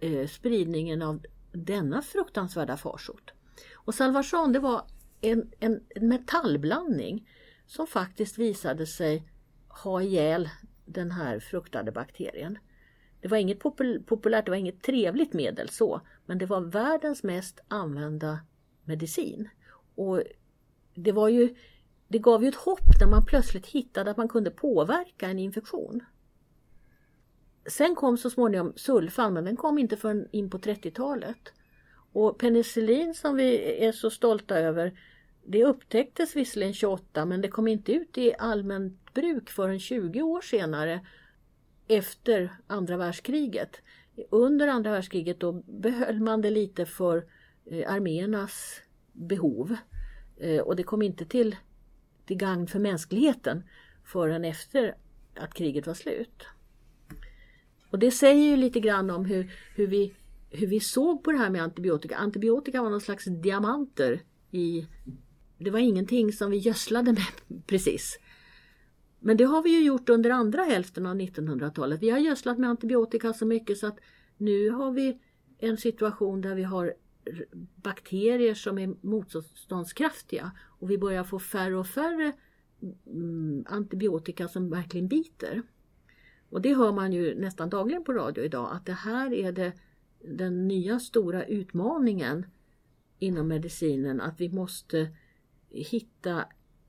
eh, 0.00 0.26
spridningen 0.26 1.02
av 1.02 1.22
denna 1.52 2.02
fruktansvärda 2.02 2.76
farsot. 2.76 3.30
Och 3.74 3.94
Salvarsan 3.94 4.52
det 4.52 4.58
var 4.58 4.86
en, 5.20 5.50
en, 5.60 5.80
en 5.88 6.08
metallblandning 6.08 7.28
som 7.66 7.86
faktiskt 7.86 8.38
visade 8.38 8.86
sig 8.86 9.28
ha 9.68 10.02
ihjäl 10.02 10.48
den 10.84 11.10
här 11.10 11.40
fruktade 11.40 11.92
bakterien. 11.92 12.58
Det 13.20 13.28
var 13.28 13.38
inget 13.38 13.60
popul 13.60 14.02
populärt, 14.02 14.44
det 14.44 14.50
var 14.50 14.56
inget 14.56 14.82
trevligt 14.82 15.32
medel 15.32 15.68
så, 15.68 16.00
men 16.26 16.38
det 16.38 16.46
var 16.46 16.60
världens 16.60 17.22
mest 17.22 17.60
använda 17.68 18.40
medicin. 18.84 19.48
Och 19.94 20.22
det 20.94 21.12
var 21.12 21.28
ju 21.28 21.54
det 22.08 22.18
gav 22.18 22.42
ju 22.42 22.48
ett 22.48 22.54
hopp 22.54 23.00
när 23.00 23.06
man 23.06 23.24
plötsligt 23.24 23.66
hittade 23.66 24.10
att 24.10 24.16
man 24.16 24.28
kunde 24.28 24.50
påverka 24.50 25.28
en 25.28 25.38
infektion. 25.38 26.00
Sen 27.66 27.94
kom 27.94 28.18
så 28.18 28.30
småningom 28.30 28.72
sulfan, 28.76 29.34
men 29.34 29.44
den 29.44 29.56
kom 29.56 29.78
inte 29.78 29.96
förrän 29.96 30.28
in 30.32 30.50
på 30.50 30.58
30-talet. 30.58 31.52
Och 32.12 32.38
penicillin 32.38 33.14
som 33.14 33.36
vi 33.36 33.78
är 33.84 33.92
så 33.92 34.10
stolta 34.10 34.58
över, 34.58 35.00
det 35.44 35.64
upptäcktes 35.64 36.36
visserligen 36.36 36.74
28 36.74 37.24
men 37.24 37.40
det 37.40 37.48
kom 37.48 37.68
inte 37.68 37.92
ut 37.92 38.18
i 38.18 38.34
allmänt 38.38 39.14
bruk 39.14 39.50
förrän 39.50 39.80
20 39.80 40.22
år 40.22 40.40
senare 40.40 41.06
efter 41.88 42.52
andra 42.66 42.96
världskriget. 42.96 43.76
Under 44.30 44.68
andra 44.68 44.90
världskriget 44.90 45.40
då 45.40 45.52
behöll 45.52 46.20
man 46.20 46.40
det 46.40 46.50
lite 46.50 46.86
för 46.86 47.24
eh, 47.64 47.92
arméernas 47.92 48.80
behov. 49.12 49.76
Eh, 50.36 50.60
och 50.60 50.76
det 50.76 50.82
kom 50.82 51.02
inte 51.02 51.24
till, 51.24 51.56
till 52.26 52.36
gagn 52.36 52.66
för 52.66 52.78
mänskligheten 52.78 53.62
förrän 54.04 54.44
efter 54.44 54.94
att 55.36 55.54
kriget 55.54 55.86
var 55.86 55.94
slut. 55.94 56.46
Och 57.90 57.98
det 57.98 58.10
säger 58.10 58.50
ju 58.50 58.56
lite 58.56 58.80
grann 58.80 59.10
om 59.10 59.24
hur, 59.24 59.52
hur, 59.74 59.86
vi, 59.86 60.14
hur 60.50 60.66
vi 60.66 60.80
såg 60.80 61.24
på 61.24 61.32
det 61.32 61.38
här 61.38 61.50
med 61.50 61.62
antibiotika. 61.62 62.16
Antibiotika 62.16 62.82
var 62.82 62.90
någon 62.90 63.00
slags 63.00 63.24
diamanter 63.24 64.22
i... 64.50 64.86
Det 65.58 65.70
var 65.70 65.78
ingenting 65.78 66.32
som 66.32 66.50
vi 66.50 66.56
gödslade 66.56 67.12
med 67.12 67.26
precis. 67.66 68.18
Men 69.20 69.36
det 69.36 69.44
har 69.44 69.62
vi 69.62 69.70
ju 69.70 69.84
gjort 69.84 70.08
under 70.08 70.30
andra 70.30 70.62
hälften 70.62 71.06
av 71.06 71.16
1900-talet. 71.16 72.02
Vi 72.02 72.10
har 72.10 72.18
gödslat 72.18 72.58
med 72.58 72.70
antibiotika 72.70 73.32
så 73.32 73.46
mycket 73.46 73.78
så 73.78 73.86
att 73.86 73.98
nu 74.36 74.70
har 74.70 74.90
vi 74.90 75.20
en 75.58 75.76
situation 75.76 76.40
där 76.40 76.54
vi 76.54 76.62
har 76.62 76.94
bakterier 77.76 78.54
som 78.54 78.78
är 78.78 78.94
motståndskraftiga 79.00 80.52
och 80.64 80.90
vi 80.90 80.98
börjar 80.98 81.24
få 81.24 81.38
färre 81.38 81.76
och 81.76 81.86
färre 81.86 82.32
mm, 83.06 83.64
antibiotika 83.68 84.48
som 84.48 84.70
verkligen 84.70 85.08
biter. 85.08 85.62
Och 86.50 86.62
det 86.62 86.74
hör 86.74 86.92
man 86.92 87.12
ju 87.12 87.40
nästan 87.40 87.70
dagligen 87.70 88.04
på 88.04 88.12
radio 88.12 88.44
idag 88.44 88.68
att 88.72 88.86
det 88.86 88.92
här 88.92 89.32
är 89.32 89.52
det, 89.52 89.72
den 90.24 90.68
nya 90.68 91.00
stora 91.00 91.44
utmaningen 91.44 92.46
inom 93.18 93.48
medicinen 93.48 94.20
att 94.20 94.40
vi 94.40 94.48
måste 94.48 95.08
hitta 95.70 96.46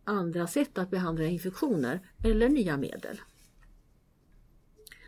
andra 0.09 0.47
sätt 0.47 0.77
att 0.77 0.89
behandla 0.89 1.25
infektioner 1.25 1.99
eller 2.23 2.49
nya 2.49 2.77
medel. 2.77 3.21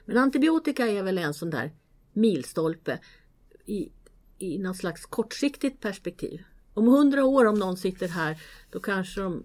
Men 0.05 0.17
antibiotika 0.17 0.87
är 0.87 1.03
väl 1.03 1.17
en 1.17 1.33
sån 1.33 1.49
där 1.49 1.71
milstolpe 2.13 2.99
i, 3.65 3.91
i 4.37 4.57
något 4.57 4.77
slags 4.77 5.05
kortsiktigt 5.05 5.79
perspektiv. 5.79 6.43
Om 6.73 6.87
hundra 6.87 7.25
år 7.25 7.45
om 7.45 7.59
någon 7.59 7.77
sitter 7.77 8.07
här 8.07 8.41
då 8.69 8.79
kanske 8.79 9.21
de 9.21 9.43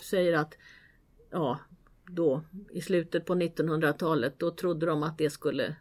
säger 0.00 0.32
att 0.32 0.54
ja, 1.30 1.58
då 2.06 2.44
i 2.70 2.80
slutet 2.80 3.26
på 3.26 3.34
1900-talet 3.34 4.38
då 4.38 4.50
trodde 4.50 4.86
de 4.86 5.02
att 5.02 5.18
det 5.18 5.30
skulle 5.30 5.76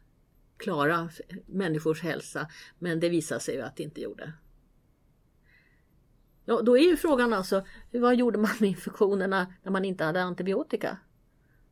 klara 0.58 1.10
människors 1.46 2.02
hälsa 2.02 2.48
men 2.80 3.00
det 3.00 3.10
visade 3.10 3.42
sig 3.42 3.62
att 3.62 3.76
det 3.76 3.84
inte 3.84 4.02
gjorde. 4.02 4.34
Ja, 6.52 6.62
då 6.62 6.78
är 6.78 6.82
ju 6.82 6.98
frågan 6.98 7.34
alltså, 7.34 7.64
vad 7.92 8.16
gjorde 8.16 8.38
man 8.38 8.52
med 8.60 8.70
infektionerna 8.70 9.54
när 9.64 9.72
man 9.72 9.86
inte 9.86 10.04
hade 10.04 10.22
antibiotika? 10.22 10.98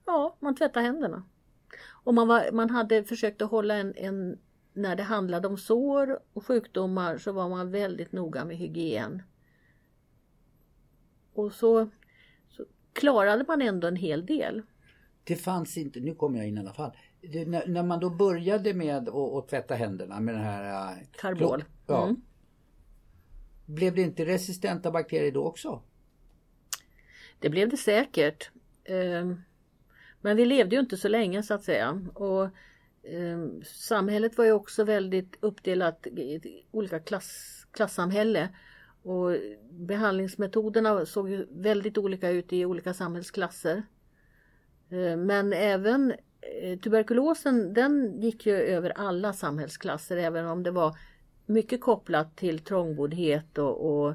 Ja, 0.06 0.38
man 0.39 0.56
tvättade 0.56 0.86
händerna. 0.86 1.24
Och 1.88 2.13
man, 2.13 2.28
var, 2.28 2.52
man 2.52 2.70
hade 2.70 3.04
försökt 3.04 3.42
att 3.42 3.52
hålla 3.52 3.76
en, 3.76 3.94
en, 3.96 4.39
när 4.74 4.96
det 4.96 5.04
handlade 5.04 5.48
om 5.48 5.58
sår 5.58 6.20
och 6.34 6.46
sjukdomar 6.46 7.18
så 7.18 7.32
var 7.32 7.50
man 7.50 7.72
väldigt 7.72 8.12
noga 8.12 8.46
med 8.46 8.58
hygien. 8.58 9.24
Och 11.34 11.54
så, 11.54 11.89
så 12.50 12.65
klarade 12.94 13.46
man 13.48 13.62
ändå 13.62 13.88
en 13.88 13.96
hel 13.96 14.26
del. 14.26 14.62
Det 15.24 15.36
fanns 15.36 15.78
inte, 15.78 16.00
nu 16.00 16.15
kommer 16.15 16.38
jag 16.38 16.48
in 16.48 16.58
i 16.58 16.60
alla 16.60 16.74
fall. 16.74 16.92
Det, 17.22 17.46
när, 17.46 17.68
när, 17.68 17.84
man 17.84 18.00
då 18.00 18.10
började 18.10 18.74
med 18.74 19.10
att 19.10 19.48
tvätta 19.48 19.76
händerna 19.76 20.20
med 20.20 20.36
den 20.36 20.44
här... 20.44 20.92
Äh, 20.92 20.98
Karbol. 21.12 21.63
Ja. 21.88 22.04
Mm. 22.04 22.22
Blev 23.69 23.95
det 23.95 24.01
inte 24.01 24.25
resistenta 24.25 24.91
bakterier 24.91 25.32
då 25.32 25.45
också? 25.45 25.82
Det 27.39 27.49
blev 27.49 27.69
det 27.69 27.77
säkert. 27.77 28.51
Ehm, 28.86 29.41
men 30.21 30.38
vi 30.38 30.45
levde 30.45 30.75
ju 30.75 30.79
inte 30.79 30.97
så 30.97 31.08
länge 31.08 31.43
så 31.43 31.53
att 31.53 31.63
säga. 31.63 32.01
Och 32.13 32.49
ehm, 33.03 33.63
samhället 33.63 34.38
var 34.38 34.45
ju 34.45 34.51
också 34.51 34.84
väldigt 34.84 35.38
uppdelat 35.39 36.08
i 36.08 36.65
olika 36.71 36.99
klass, 36.99 37.65
klassamhälle. 37.71 38.49
Och 39.03 39.36
behandlingsmetoderna 39.71 41.05
såg 41.05 41.29
ju 41.29 41.47
väldigt 41.51 41.97
olika 41.97 42.29
ut 42.29 42.53
i 42.53 42.65
olika 42.65 42.93
samhällsklasser. 42.93 43.84
Ehm, 44.89 45.25
men 45.25 45.53
även 45.53 46.13
eh, 46.62 46.79
tuberkulosen 46.79 47.73
den 47.73 48.21
gick 48.21 48.45
ju 48.45 48.53
över 48.53 48.89
alla 48.89 49.34
samhällsklasser 49.34 50.17
även 50.17 50.45
om 50.45 50.63
det 50.63 50.71
var 50.71 50.97
mycket 51.50 51.82
kopplat 51.82 52.36
till 52.38 52.60
trångboddhet 52.60 53.58
och, 53.58 53.92
och 53.92 54.10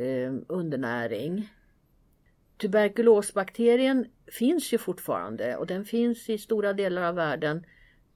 eh, 0.00 0.32
undernäring. 0.48 1.48
Tuberkulosbakterien 2.56 4.06
finns 4.26 4.72
ju 4.72 4.78
fortfarande 4.78 5.56
och 5.56 5.66
den 5.66 5.84
finns 5.84 6.30
i 6.30 6.38
stora 6.38 6.72
delar 6.72 7.02
av 7.02 7.14
världen. 7.14 7.66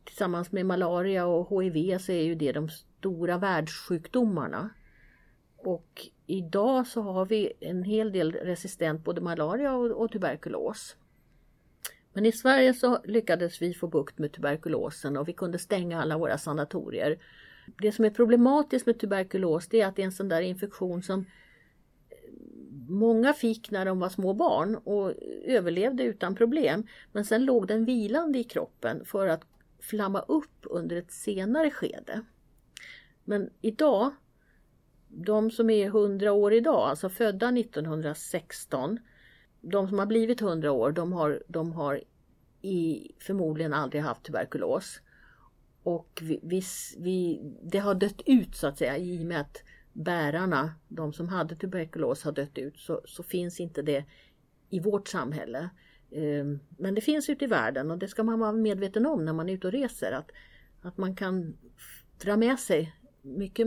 Tillsammans 0.05 0.53
med 0.53 0.66
malaria 0.66 1.27
och 1.27 1.62
HIV 1.62 1.99
så 1.99 2.12
är 2.12 2.23
ju 2.23 2.35
det 2.35 2.53
de 2.53 2.69
stora 2.69 3.38
världssjukdomarna. 3.38 4.71
Och 5.57 6.07
idag 6.27 6.87
så 6.87 7.03
har 7.03 7.27
vi 7.27 7.53
en 7.61 7.83
hel 7.83 8.12
del 8.12 8.33
resistent 8.33 9.05
både 9.05 9.21
malaria 9.21 9.75
och, 9.75 9.90
och 9.90 10.12
tuberkulos. 10.12 10.97
Men 12.12 12.27
i 12.27 12.33
Sverige 12.33 12.75
så 12.75 12.99
lyckades 13.05 13.62
vi 13.62 13.75
få 13.75 13.87
bukt 13.87 14.19
med 14.19 14.33
tuberkulosen 14.33 15.16
och 15.16 15.29
vi 15.29 15.33
kunde 15.33 15.59
stänga 15.59 16.03
alla 16.03 16.19
våra 16.19 16.38
sanatorier. 16.38 17.19
Det 17.83 17.92
som 17.92 18.05
är 18.05 18.11
problematiskt 18.11 18.87
med 18.87 18.98
tuberkulos 18.98 19.68
det 19.68 19.81
är 19.81 19.87
att 19.87 19.96
det 19.96 20.02
är 20.02 20.07
en 20.07 20.12
sån 20.12 20.29
där 20.29 20.42
infektion 20.42 21.02
som 21.02 21.20
eh, 21.20 22.16
många 22.88 23.33
fick 23.33 23.70
när 23.70 23.85
de 23.85 23.98
var 23.98 24.09
små 24.09 24.35
barn 24.35 24.76
och 24.76 25.12
överlevde 25.44 26.02
utan 26.02 26.35
problem. 26.35 26.87
Men 27.12 27.24
sen 27.24 27.44
låg 27.44 27.66
den 27.66 27.85
vilande 27.85 28.38
i 28.38 28.44
kroppen 28.44 29.05
för 29.05 29.26
att 29.26 29.44
flamma 29.81 30.20
upp 30.20 30.59
under 30.62 30.96
ett 30.96 31.12
senare 31.12 31.70
skede. 31.70 32.22
Men 33.24 33.50
idag, 33.61 34.11
de 35.09 35.50
som 35.50 35.70
är 35.70 35.87
100 35.87 36.33
år 36.33 36.52
idag, 36.52 36.88
alltså 36.88 37.09
födda 37.09 37.48
1916, 37.48 38.98
de 39.61 39.88
som 39.88 39.98
har 39.98 40.07
blivit 40.07 40.42
100 40.42 40.72
år, 40.72 40.92
de 40.92 41.12
har, 41.12 41.42
de 41.48 41.72
har 41.72 42.00
i, 42.62 43.12
förmodligen 43.18 43.72
aldrig 43.72 44.02
haft 44.02 44.22
tuberkulos. 44.22 45.00
Och 45.87 46.22
vi, 46.22 46.40
vi, 46.42 46.62
vi, 46.99 47.40
det 47.62 47.79
har 47.79 47.94
dött 47.94 48.22
ut 48.27 48.57
så 48.57 48.66
att 48.66 48.79
säga 48.79 48.99
i 48.99 49.22
och 49.22 49.27
med 49.27 49.40
att 49.40 49.62
bärarna, 49.92 50.75
de 50.88 51.12
som 51.12 51.29
hade 51.29 51.57
tuberkulos 51.57 52.22
har 52.22 52.33
dött 52.33 52.59
ut 52.59 52.79
så, 52.79 53.01
så 53.05 53.22
finns 53.22 53.61
inte 53.61 53.83
det 53.83 54.05
i 54.70 54.81
vårt 54.81 55.09
samhälle. 55.09 55.70
Ehm, 56.11 56.59
men 56.79 56.94
det 56.94 57.01
finns 57.01 57.31
ute 57.31 57.44
i 57.44 57.49
världen 57.49 57.90
och 57.90 57.99
det 57.99 58.09
ska 58.09 58.22
man 58.22 58.38
vara 58.38 58.53
medveten 58.53 59.07
om 59.07 59.25
när 59.25 59.33
man 59.33 59.49
är 59.49 59.53
ute 59.53 59.66
och 59.66 59.72
reser. 59.72 60.12
Att, 60.12 60.31
att 60.83 60.96
man 60.96 61.16
kan 61.16 61.57
dra 62.22 62.37
med 62.37 62.59
sig 62.59 62.94
mycket 63.22 63.66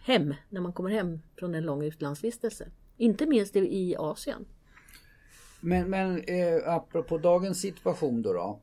hem 0.00 0.34
när 0.50 0.60
man 0.60 0.72
kommer 0.72 0.90
hem 0.90 1.20
från 1.38 1.54
en 1.54 1.64
lång 1.64 1.84
utlandsvistelse. 1.84 2.70
Inte 2.96 3.26
minst 3.26 3.56
i 3.56 3.96
Asien. 3.98 4.44
Men, 5.60 5.90
men 5.90 6.20
eh, 6.20 6.74
apropå 6.74 7.18
dagens 7.18 7.60
situation 7.60 8.22
då, 8.22 8.32
då 8.32 8.60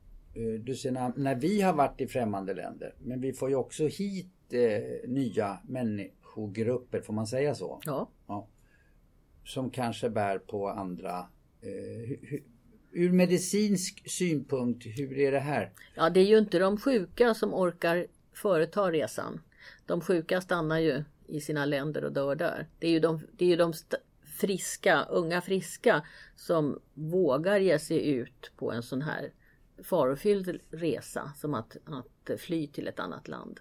du 0.60 0.76
ser 0.76 0.92
när, 0.92 1.14
när, 1.16 1.36
vi 1.36 1.62
har 1.62 1.74
varit 1.74 2.02
i 2.02 2.08
främmande 2.08 2.54
länder, 2.54 2.96
men 3.00 3.22
vi 3.22 3.34
får 3.34 3.50
ju 3.50 3.56
också 3.56 3.88
hit 3.88 4.34
eh, 4.50 5.10
nya 5.10 5.60
människogrupper, 5.68 7.02
får 7.02 7.14
man 7.14 7.28
säga 7.28 7.56
så? 7.56 7.82
Ja. 7.86 8.10
ja. 8.28 8.48
Som 9.46 9.70
kanske 9.70 10.10
bär 10.10 10.38
på 10.38 10.70
andra... 10.70 11.28
Eh, 11.62 12.30
hu, 12.30 12.44
ur 12.92 13.12
medicinsk 13.12 14.10
synpunkt, 14.10 14.86
hur 14.86 15.18
är 15.18 15.32
det 15.32 15.40
här? 15.40 15.72
Ja, 15.96 16.10
det 16.10 16.20
är 16.20 16.26
ju 16.26 16.38
inte 16.38 16.60
de 16.60 16.78
sjuka 16.78 17.34
som 17.34 17.54
orkar 17.54 18.08
företa 18.34 18.92
resan. 18.92 19.42
De 19.86 20.02
sjuka 20.02 20.42
stannar 20.42 20.80
ju 20.80 21.04
i 21.28 21.42
sina 21.42 21.66
länder 21.66 22.04
och 22.04 22.12
dör 22.12 22.36
där. 22.36 22.68
Det 22.80 22.88
är 22.88 22.92
ju 22.92 23.00
de, 23.00 23.22
det 23.38 23.46
är 23.46 23.50
ju 23.50 23.56
de 23.56 23.74
friska, 24.40 25.04
unga 25.04 25.42
friska 25.42 26.06
som 26.36 26.80
vågar 26.94 27.60
ge 27.60 27.80
sig 27.80 28.10
ut 28.10 28.52
på 28.58 28.72
en 28.72 28.84
sån 28.84 29.02
här 29.02 29.32
farofylld 29.84 30.60
resa 30.72 31.32
som 31.36 31.54
att, 31.54 31.78
att 31.86 32.40
fly 32.40 32.68
till 32.68 32.88
ett 32.88 33.00
annat 33.00 33.28
land. 33.28 33.60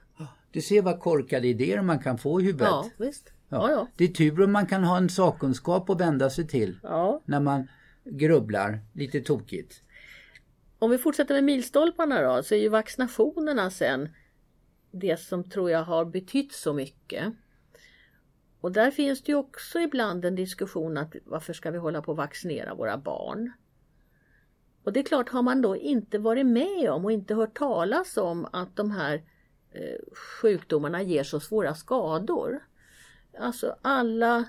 Du 0.51 0.61
ser 0.61 0.83
vad 0.83 1.01
korkade 1.01 1.49
idéer 1.49 1.83
man 1.83 1.99
kan 1.99 2.19
få 2.19 2.41
i 2.41 2.45
huvudet. 2.45 2.69
Ja, 2.69 2.91
visst. 2.97 3.33
Ja. 3.49 3.71
Ja, 3.71 3.87
Det 3.97 4.05
är 4.05 4.09
tur 4.09 4.43
om 4.43 4.53
man 4.53 4.67
kan 4.67 4.85
ha 4.85 4.97
en 4.97 5.09
sakkunskap 5.09 5.91
att 5.91 6.01
vända 6.01 6.31
sig 6.31 6.47
till 6.47 6.79
ja. 6.83 7.23
när 7.25 7.41
man 7.41 7.69
grubblar 8.05 8.81
lite 8.93 9.21
tokigt. 9.21 9.83
Om 10.79 10.91
vi 10.91 10.99
fortsätter 10.99 11.35
med 11.35 11.45
milstolparna 11.45 12.23
då 12.23 12.43
så 12.43 12.55
är 12.55 12.59
ju 12.59 12.69
vaccinationerna 12.69 13.71
sen 13.71 14.09
det 14.91 15.21
som 15.21 15.51
tror 15.51 15.71
jag 15.71 15.85
har 15.85 16.05
betytt 16.05 16.53
så 16.53 16.73
mycket. 16.73 17.33
Och 18.61 18.73
där 18.73 18.91
finns 18.91 19.23
det 19.23 19.33
ju 19.33 19.39
också 19.39 19.81
ibland 19.81 20.25
en 20.25 20.35
diskussion 20.35 20.99
att 20.99 21.15
varför 21.25 21.53
ska 21.53 21.71
vi 21.71 21.79
hålla 21.79 22.03
på 22.03 22.13
att 22.13 22.19
vaccinera 22.19 22.75
våra 22.75 22.99
barn? 22.99 23.53
Och 24.85 24.93
det 24.93 25.01
är 25.01 25.05
klart, 25.05 25.29
har 25.29 25.43
man 25.43 25.63
då 25.63 25.77
inte 25.77 26.19
varit 26.19 26.47
med 26.47 26.91
om 26.91 27.05
och 27.05 27.13
inte 27.13 27.35
hört 27.35 27.59
talas 27.59 28.17
om 28.17 28.47
att 28.53 28.77
de 28.77 28.91
här 28.91 29.23
eh, 29.71 29.99
sjukdomarna 30.41 31.03
ger 31.03 31.25
så 31.25 31.41
svåra 31.41 31.75
skador. 31.75 32.63
Alltså 33.39 33.77
alla 33.83 34.45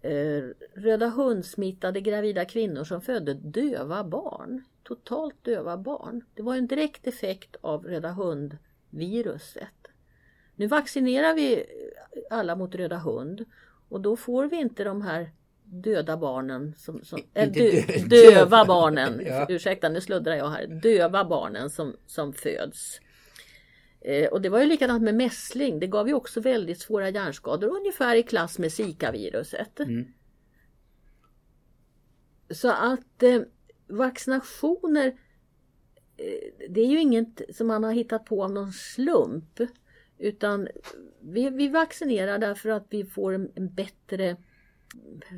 eh, 0.00 0.42
röda 0.74 1.08
hundsmittade 1.08 2.00
gravida 2.00 2.44
kvinnor 2.44 2.84
som 2.84 3.00
födde 3.00 3.34
döva 3.34 4.04
barn. 4.04 4.64
Totalt 4.82 5.44
döva 5.44 5.76
barn. 5.76 6.24
Det 6.34 6.42
var 6.42 6.56
en 6.56 6.66
direkt 6.66 7.06
effekt 7.06 7.56
av 7.60 7.84
röda 7.84 8.12
hundviruset. 8.12 9.88
Nu 10.56 10.66
vaccinerar 10.66 11.34
vi 11.34 11.66
alla 12.30 12.56
mot 12.56 12.74
röda 12.74 12.98
hund 12.98 13.44
och 13.88 14.00
då 14.00 14.16
får 14.16 14.46
vi 14.46 14.56
inte 14.56 14.84
de 14.84 15.02
här 15.02 15.30
döda 15.70 16.16
barnen, 16.16 16.74
som, 16.76 17.04
som 17.04 17.20
äh, 17.34 17.52
dö, 17.52 17.82
döva 18.06 18.64
barnen, 18.64 19.20
ja. 19.26 19.46
ursäkta 19.48 19.88
nu 19.88 20.00
sluddrar 20.00 20.34
jag 20.34 20.50
här, 20.50 20.66
döva 20.66 21.24
barnen 21.24 21.70
som, 21.70 21.96
som 22.06 22.32
föds. 22.32 23.00
Eh, 24.00 24.28
och 24.28 24.40
det 24.40 24.48
var 24.48 24.60
ju 24.60 24.66
likadant 24.66 25.02
med 25.02 25.14
mässling, 25.14 25.80
det 25.80 25.86
gav 25.86 26.08
ju 26.08 26.14
också 26.14 26.40
väldigt 26.40 26.80
svåra 26.80 27.10
hjärnskador, 27.10 27.76
ungefär 27.76 28.16
i 28.16 28.22
klass 28.22 28.58
med 28.58 28.72
Zika-viruset. 28.72 29.80
Mm. 29.80 30.04
Så 32.50 32.70
att 32.70 33.22
eh, 33.22 33.40
vaccinationer, 33.86 35.06
eh, 36.16 36.68
det 36.68 36.80
är 36.80 36.86
ju 36.86 37.00
inget 37.00 37.56
som 37.56 37.66
man 37.66 37.84
har 37.84 37.92
hittat 37.92 38.24
på 38.24 38.44
av 38.44 38.52
någon 38.52 38.72
slump. 38.72 39.60
Utan 40.18 40.68
vi, 41.20 41.50
vi 41.50 41.68
vaccinerar 41.68 42.38
därför 42.38 42.68
att 42.68 42.86
vi 42.90 43.04
får 43.04 43.32
en, 43.32 43.52
en 43.54 43.74
bättre 43.74 44.36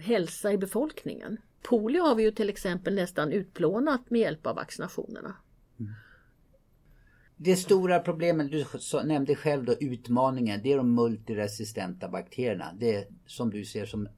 hälsa 0.02 0.52
i 0.52 0.58
befolkningen. 0.58 1.36
Polio 1.62 2.02
har 2.02 2.14
vi 2.14 2.22
ju 2.22 2.30
till 2.30 2.48
exempel 2.48 2.94
nästan 2.94 3.32
utplånat 3.32 4.10
med 4.10 4.20
hjälp 4.20 4.46
av 4.46 4.56
vaccinationerna. 4.56 5.36
Mm. 5.80 5.92
Det 7.36 7.56
stora 7.56 8.00
problemet, 8.00 8.50
du 8.50 8.64
nämnde 9.04 9.34
själv 9.34 9.64
då 9.64 9.74
utmaningen, 9.80 10.60
det 10.62 10.72
är 10.72 10.76
de 10.76 10.94
multiresistenta 10.94 12.08
bakterierna. 12.08 12.72
Det 12.78 13.08
som 13.26 13.50
du 13.50 13.64
ser 13.64 13.86
som 13.86 14.08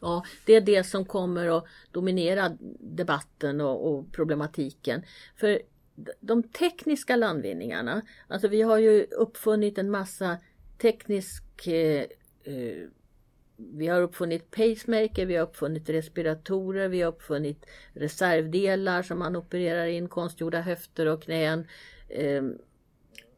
Ja, 0.00 0.24
det 0.44 0.54
är 0.54 0.60
det 0.60 0.84
som 0.84 1.04
kommer 1.04 1.58
att 1.58 1.64
dominera 1.90 2.56
debatten 2.80 3.60
och, 3.60 3.92
och, 3.92 4.12
problematiken. 4.12 5.02
För 5.36 5.62
de 6.20 6.42
tekniska 6.42 7.16
landvinningarna, 7.16 8.02
alltså 8.28 8.48
vi 8.48 8.62
har 8.62 8.78
ju 8.78 9.04
uppfunnit 9.04 9.78
en 9.78 9.90
massa 9.90 10.38
teknisk 10.78 11.66
eh, 11.66 12.06
eh 12.44 12.88
vi 13.72 13.86
har 13.86 14.02
uppfunnit 14.02 14.50
pacemaker, 14.50 15.26
vi 15.26 15.36
har 15.36 15.46
uppfunnit 15.46 15.88
respiratorer, 15.88 16.88
vi 16.88 17.02
har 17.02 17.12
uppfunnit 17.12 17.66
reservdelar 17.92 19.02
som 19.02 19.18
man 19.18 19.36
opererar 19.36 19.86
in, 19.86 20.08
konstgjorda 20.08 20.60
höfter 20.60 21.06
och 21.06 21.22
knän. 21.22 21.66
Eh, 22.08 22.42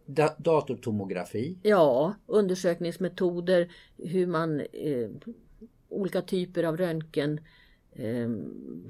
Da 0.06 0.36
datortomografi. 0.38 1.58
Ja, 1.62 2.14
undersökningsmetoder, 2.26 3.72
hur 3.96 4.26
man 4.26 4.60
eh, 4.60 5.10
olika 5.88 6.22
typer 6.22 6.64
av 6.64 6.76
röntgen, 6.76 7.40
eh, 7.92 8.28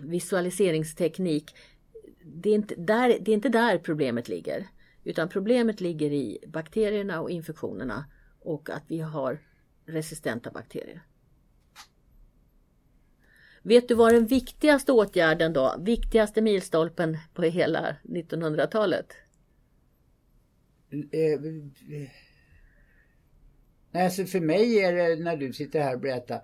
visualiseringsteknik. 0.03 1.51
Det 2.25 2.51
är, 2.51 2.55
inte 2.55 2.75
där, 2.75 3.19
det 3.21 3.31
är 3.31 3.35
inte 3.35 3.49
där 3.49 3.79
problemet 3.79 4.29
ligger. 4.29 4.67
Utan 5.05 5.29
problemet 5.29 5.81
ligger 5.81 6.13
i 6.13 6.39
bakterierna 6.47 7.21
och 7.21 7.31
infektionerna 7.31 8.05
och 8.41 8.71
att 8.71 8.83
vi 8.87 9.01
har 9.01 9.39
resistenta 9.87 10.51
bakterier. 10.51 11.03
Vet 13.63 13.89
du 13.89 13.95
vad 13.95 14.13
den 14.13 14.27
viktigaste 14.27 14.93
åtgärden 14.93 15.53
då, 15.53 15.77
viktigaste 15.79 16.43
milstolpen 16.43 17.19
på 17.35 17.43
hela 17.43 17.97
1900-talet? 18.03 19.07
Eh, 20.91 21.41
Nej, 23.93 24.05
alltså 24.05 24.25
för 24.25 24.41
mig 24.41 24.79
är 24.79 24.93
det 24.93 25.25
när 25.25 25.37
du 25.37 25.53
sitter 25.53 25.81
här 25.81 25.95
och 25.95 26.01
berättar. 26.01 26.41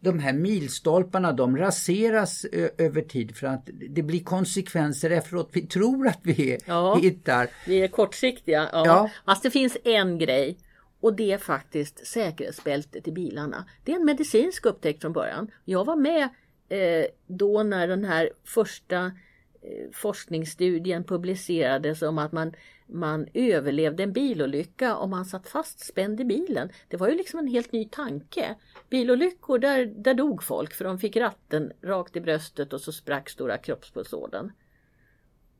De 0.00 0.18
här 0.18 0.32
milstolparna 0.32 1.32
de 1.32 1.56
raseras 1.56 2.44
över 2.78 3.02
tid 3.02 3.36
för 3.36 3.46
att 3.46 3.68
det 3.90 4.02
blir 4.02 4.24
konsekvenser 4.24 5.10
efteråt. 5.10 5.50
Vi 5.52 5.66
tror 5.66 6.08
att 6.08 6.20
vi 6.22 6.58
ja, 6.66 6.98
hittar. 7.02 7.50
Vi 7.66 7.82
är 7.82 7.88
kortsiktiga. 7.88 8.68
Ja. 8.72 8.86
ja. 8.86 9.10
Fast 9.24 9.42
det 9.42 9.50
finns 9.50 9.76
en 9.84 10.18
grej 10.18 10.58
och 11.02 11.14
det 11.14 11.32
är 11.32 11.38
faktiskt 11.38 12.06
säkerhetsbältet 12.06 13.08
i 13.08 13.12
bilarna. 13.12 13.64
Det 13.84 13.92
är 13.92 13.96
en 13.96 14.04
medicinsk 14.04 14.66
upptäckt 14.66 15.00
från 15.00 15.12
början. 15.12 15.50
Jag 15.64 15.84
var 15.84 15.96
med 15.96 16.28
eh, 16.68 17.06
då 17.26 17.62
när 17.62 17.88
den 17.88 18.04
här 18.04 18.30
första 18.44 19.04
eh, 19.04 19.90
forskningsstudien 19.92 21.04
publicerades 21.04 22.02
om 22.02 22.18
att 22.18 22.32
man 22.32 22.52
man 22.86 23.28
överlevde 23.34 24.02
en 24.02 24.12
bilolycka 24.12 24.96
om 24.96 25.10
man 25.10 25.24
satt 25.24 25.48
fastspänd 25.48 26.20
i 26.20 26.24
bilen. 26.24 26.68
Det 26.88 26.96
var 26.96 27.08
ju 27.08 27.14
liksom 27.14 27.38
en 27.38 27.46
helt 27.46 27.72
ny 27.72 27.84
tanke. 27.84 28.56
Bilolyckor, 28.90 29.58
där, 29.58 29.86
där 29.86 30.14
dog 30.14 30.42
folk 30.42 30.74
för 30.74 30.84
de 30.84 30.98
fick 30.98 31.16
ratten 31.16 31.72
rakt 31.82 32.16
i 32.16 32.20
bröstet 32.20 32.72
och 32.72 32.80
så 32.80 32.92
sprack 32.92 33.30
stora 33.30 33.58
kroppspulsådern. 33.58 34.52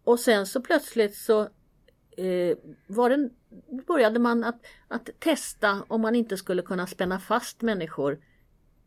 Och 0.05 0.20
sen 0.20 0.46
så 0.46 0.61
plötsligt 0.61 1.14
så 1.14 1.48
eh, 2.16 2.57
var 2.87 3.11
den, 3.11 3.31
började 3.87 4.18
man 4.18 4.44
att, 4.44 4.66
att 4.88 5.11
testa 5.18 5.85
om 5.88 6.01
man 6.01 6.14
inte 6.14 6.37
skulle 6.37 6.62
kunna 6.62 6.87
spänna 6.87 7.20
fast 7.20 7.62
människor 7.62 8.18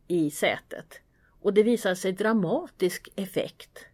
i 0.07 0.31
sätet. 0.31 0.99
Och 1.41 1.53
det 1.53 1.63
visade 1.63 1.95
sig 1.95 2.11
dramatisk 2.11 3.09
effekt. 3.15 3.85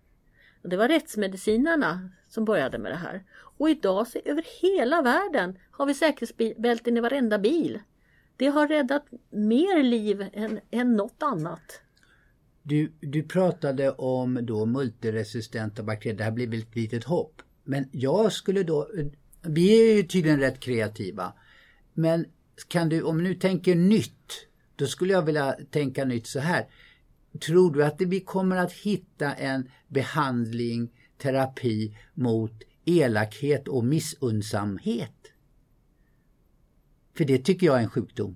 Och 0.63 0.69
det 0.69 0.77
var 0.77 0.87
rättsmedicinarna 0.87 2.09
som 2.29 2.45
började 2.45 2.77
med 2.77 2.91
det 2.91 2.95
här. 2.95 3.23
Och 3.57 3.69
idag 3.69 4.07
så 4.07 4.19
över 4.25 4.45
hela 4.61 5.01
världen 5.01 5.57
har 5.71 5.85
vi 5.85 5.93
säkerhetsbälten 5.93 6.97
i 6.97 6.99
varenda 6.99 7.39
bil. 7.39 7.79
Det 8.37 8.47
har 8.47 8.67
räddat 8.67 9.05
mer 9.29 9.83
liv 9.83 10.25
än, 10.33 10.59
än 10.71 10.95
något 10.95 11.23
annat. 11.23 11.81
Du, 12.63 12.91
du 12.99 13.23
pratade 13.23 13.91
om 13.91 14.39
då 14.41 14.65
multiresistenta 14.65 15.83
bakterier. 15.83 16.17
Det 16.17 16.23
här 16.23 16.31
blir 16.31 16.47
väl 16.47 16.59
ett 16.59 16.75
litet 16.75 17.03
hopp. 17.03 17.41
Men 17.63 17.89
jag 17.91 18.33
skulle 18.33 18.63
då, 18.63 18.87
vi 19.41 19.81
är 19.81 19.95
ju 19.95 20.03
tydligen 20.03 20.39
rätt 20.39 20.59
kreativa. 20.59 21.33
Men 21.93 22.25
kan 22.67 22.89
du, 22.89 23.01
om 23.01 23.17
du 23.17 23.23
nu 23.23 23.35
tänker 23.35 23.75
nytt, 23.75 24.47
då 24.75 24.87
skulle 24.87 25.13
jag 25.13 25.21
vilja 25.21 25.55
tänka 25.71 26.05
nytt 26.05 26.27
så 26.27 26.39
här. 26.39 26.67
Tror 27.45 27.73
du 27.73 27.85
att 27.85 28.01
vi 28.01 28.19
kommer 28.19 28.55
att 28.55 28.73
hitta 28.73 29.33
en 29.33 29.69
behandling, 29.87 30.91
terapi 31.17 31.97
mot 32.13 32.63
elakhet 32.85 33.67
och 33.67 33.83
missundsamhet. 33.83 35.31
För 37.17 37.25
det 37.25 37.37
tycker 37.37 37.67
jag 37.67 37.77
är 37.77 37.83
en 37.83 37.89
sjukdom. 37.89 38.35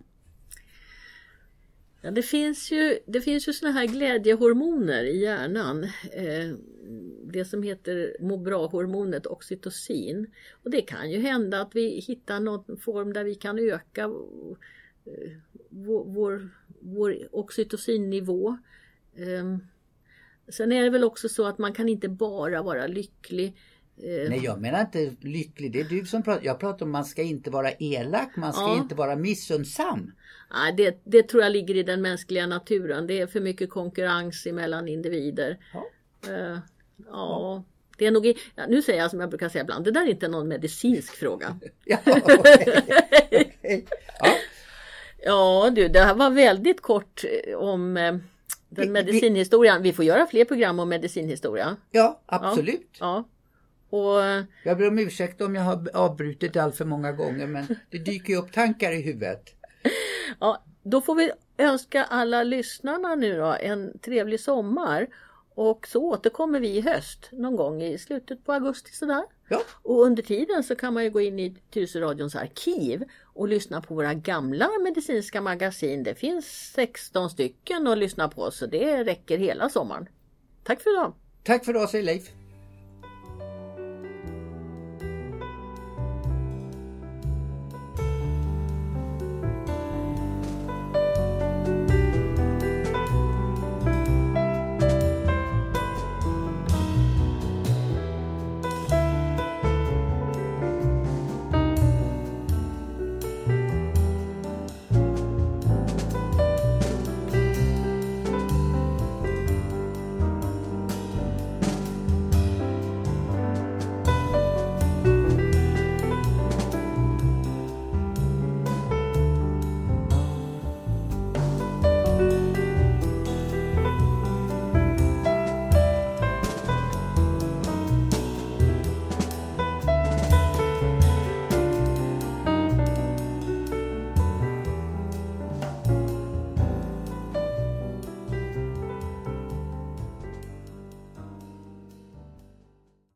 Ja, 2.06 2.12
det 2.12 2.22
finns 2.22 2.72
ju, 2.72 3.00
det 3.06 3.22
finns 3.22 3.48
ju 3.48 3.54
såna 3.54 3.72
här 3.72 3.86
glädjehormoner 3.86 5.04
i 5.04 5.18
hjärnan. 5.18 5.84
Eh, 6.12 6.56
det 7.24 7.46
som 7.46 7.64
heter 7.64 8.16
må 8.20 8.38
bra-hormonet 8.38 9.26
oxytocin. 9.26 10.28
Och 10.64 10.70
det 10.70 10.82
kan 10.82 11.12
ju 11.12 11.20
hända 11.20 11.62
att 11.62 11.76
vi 11.76 12.00
hittar 12.00 12.40
någon 12.40 12.78
form 12.78 13.14
där 13.14 13.24
vi 13.24 13.36
kan 13.36 13.60
öka 13.60 14.04
eh, 15.06 15.32
vår, 15.70 16.06
vår, 16.06 16.50
vår 16.80 17.28
oxytocinnivå. 17.32 18.58
Eh, 19.16 19.58
sen 20.48 20.72
är 20.72 20.84
det 20.84 20.90
väl 20.90 21.04
också 21.04 21.30
så 21.30 21.46
att 21.46 21.58
man 21.58 21.74
kan 21.74 21.90
inte 21.90 22.10
bara 22.10 22.62
vara 22.62 22.88
lycklig. 22.88 23.58
Eh, 23.98 24.30
Nej 24.30 24.40
jag 24.44 24.62
menar 24.62 24.82
inte 24.82 25.16
lycklig, 25.20 25.72
det 25.72 25.80
är 25.80 25.84
du 25.84 26.06
som 26.06 26.24
pratar. 26.24 26.46
Jag 26.46 26.60
pratar 26.60 26.86
om 26.86 26.92
man 26.92 27.06
ska 27.06 27.22
inte 27.22 27.50
vara 27.50 27.72
elak, 27.72 28.36
man 28.36 28.54
ska 28.54 28.62
ja. 28.62 28.78
inte 28.78 28.96
vara 28.96 29.16
missundsam. 29.16 30.12
Nej, 30.54 30.74
det, 30.78 31.02
det 31.04 31.24
tror 31.24 31.44
jag 31.44 31.52
ligger 31.52 31.76
i 31.76 31.84
den 31.84 32.02
mänskliga 32.02 32.48
naturen. 32.48 33.08
Det 33.08 33.22
är 33.22 33.28
för 33.28 33.40
mycket 33.40 33.70
konkurrens 33.70 34.46
mellan 34.46 34.88
individer. 34.88 35.58
Ja. 35.74 35.86
Uh, 36.32 36.58
ja. 37.08 37.64
Det 37.98 38.06
är 38.06 38.12
nog, 38.12 38.38
nu 38.68 38.82
säger 38.82 39.00
jag 39.00 39.12
som 39.12 39.20
jag 39.20 39.30
brukar 39.30 39.50
säga 39.50 39.64
ibland, 39.64 39.86
det 39.86 39.92
där 39.92 40.02
är 40.02 40.10
inte 40.10 40.28
någon 40.28 40.48
medicinsk 40.48 41.16
fråga. 41.16 41.60
ja, 41.86 41.98
okay. 42.06 42.38
Okay. 43.42 43.84
Ja. 44.20 44.36
ja 45.24 45.72
du, 45.76 45.88
det 45.88 46.00
här 46.00 46.16
var 46.16 46.30
väldigt 46.30 46.82
kort 46.82 47.24
eh, 47.24 47.56
om 47.56 47.94
den 48.70 48.92
medicinhistorien. 48.92 49.82
Vi 49.82 49.94
får 49.94 50.06
göra 50.06 50.28
fler 50.28 50.46
program 50.46 50.80
om 50.80 50.90
medicinhistoria. 50.90 51.76
Ja, 51.92 52.22
absolut. 52.26 52.98
Ja, 53.00 53.06
ja. 53.06 53.24
Och, 53.96 54.46
jag 54.64 54.78
ber 54.78 54.88
om 54.88 55.00
ursäkt 55.00 55.42
om 55.42 55.56
jag 55.56 55.62
har 55.62 55.90
avbrutit 55.94 56.58
allt 56.58 56.76
för 56.76 56.86
många 56.86 57.12
gånger 57.12 57.48
men 57.48 57.76
det 57.90 57.98
dyker 57.98 58.34
ju 58.34 58.40
upp 58.40 58.52
tankar 58.52 58.92
i 58.92 59.02
huvudet. 59.02 59.44
Ja, 60.40 60.64
då 60.84 61.02
får 61.02 61.16
vi 61.16 61.32
önska 61.58 62.04
alla 62.04 62.44
lyssnarna 62.44 63.16
nu 63.16 63.38
då 63.38 63.56
en 63.60 64.00
trevlig 64.00 64.40
sommar. 64.40 65.08
Och 65.56 65.88
så 65.88 66.04
återkommer 66.04 66.60
vi 66.60 66.68
i 66.68 66.82
höst 66.82 67.30
någon 67.32 67.56
gång 67.56 67.84
i 67.84 67.98
slutet 67.98 68.46
på 68.46 68.54
augusti 68.54 68.92
sådär. 68.92 69.24
Ja. 69.50 69.62
Och 69.82 70.02
under 70.02 70.24
tiden 70.24 70.64
så 70.64 70.76
kan 70.76 70.94
man 70.94 71.04
ju 71.04 71.10
gå 71.10 71.22
in 71.22 71.40
i 71.40 71.56
Tyresöradions 71.74 72.36
arkiv 72.36 73.04
och 73.24 73.48
lyssna 73.48 73.82
på 73.82 73.96
våra 73.96 74.14
gamla 74.14 74.70
medicinska 74.84 75.42
magasin. 75.42 76.04
Det 76.04 76.16
finns 76.16 76.72
16 76.76 77.30
stycken 77.30 77.88
att 77.88 77.98
lyssna 77.98 78.30
på 78.30 78.52
så 78.52 78.66
det 78.66 79.04
räcker 79.04 79.38
hela 79.38 79.70
sommaren. 79.70 80.10
Tack 80.64 80.82
för 80.82 80.94
idag! 80.94 81.14
Tack 81.44 81.66
för 81.66 81.72
idag 81.72 81.90
säger 81.90 82.06
Leif! 82.06 82.45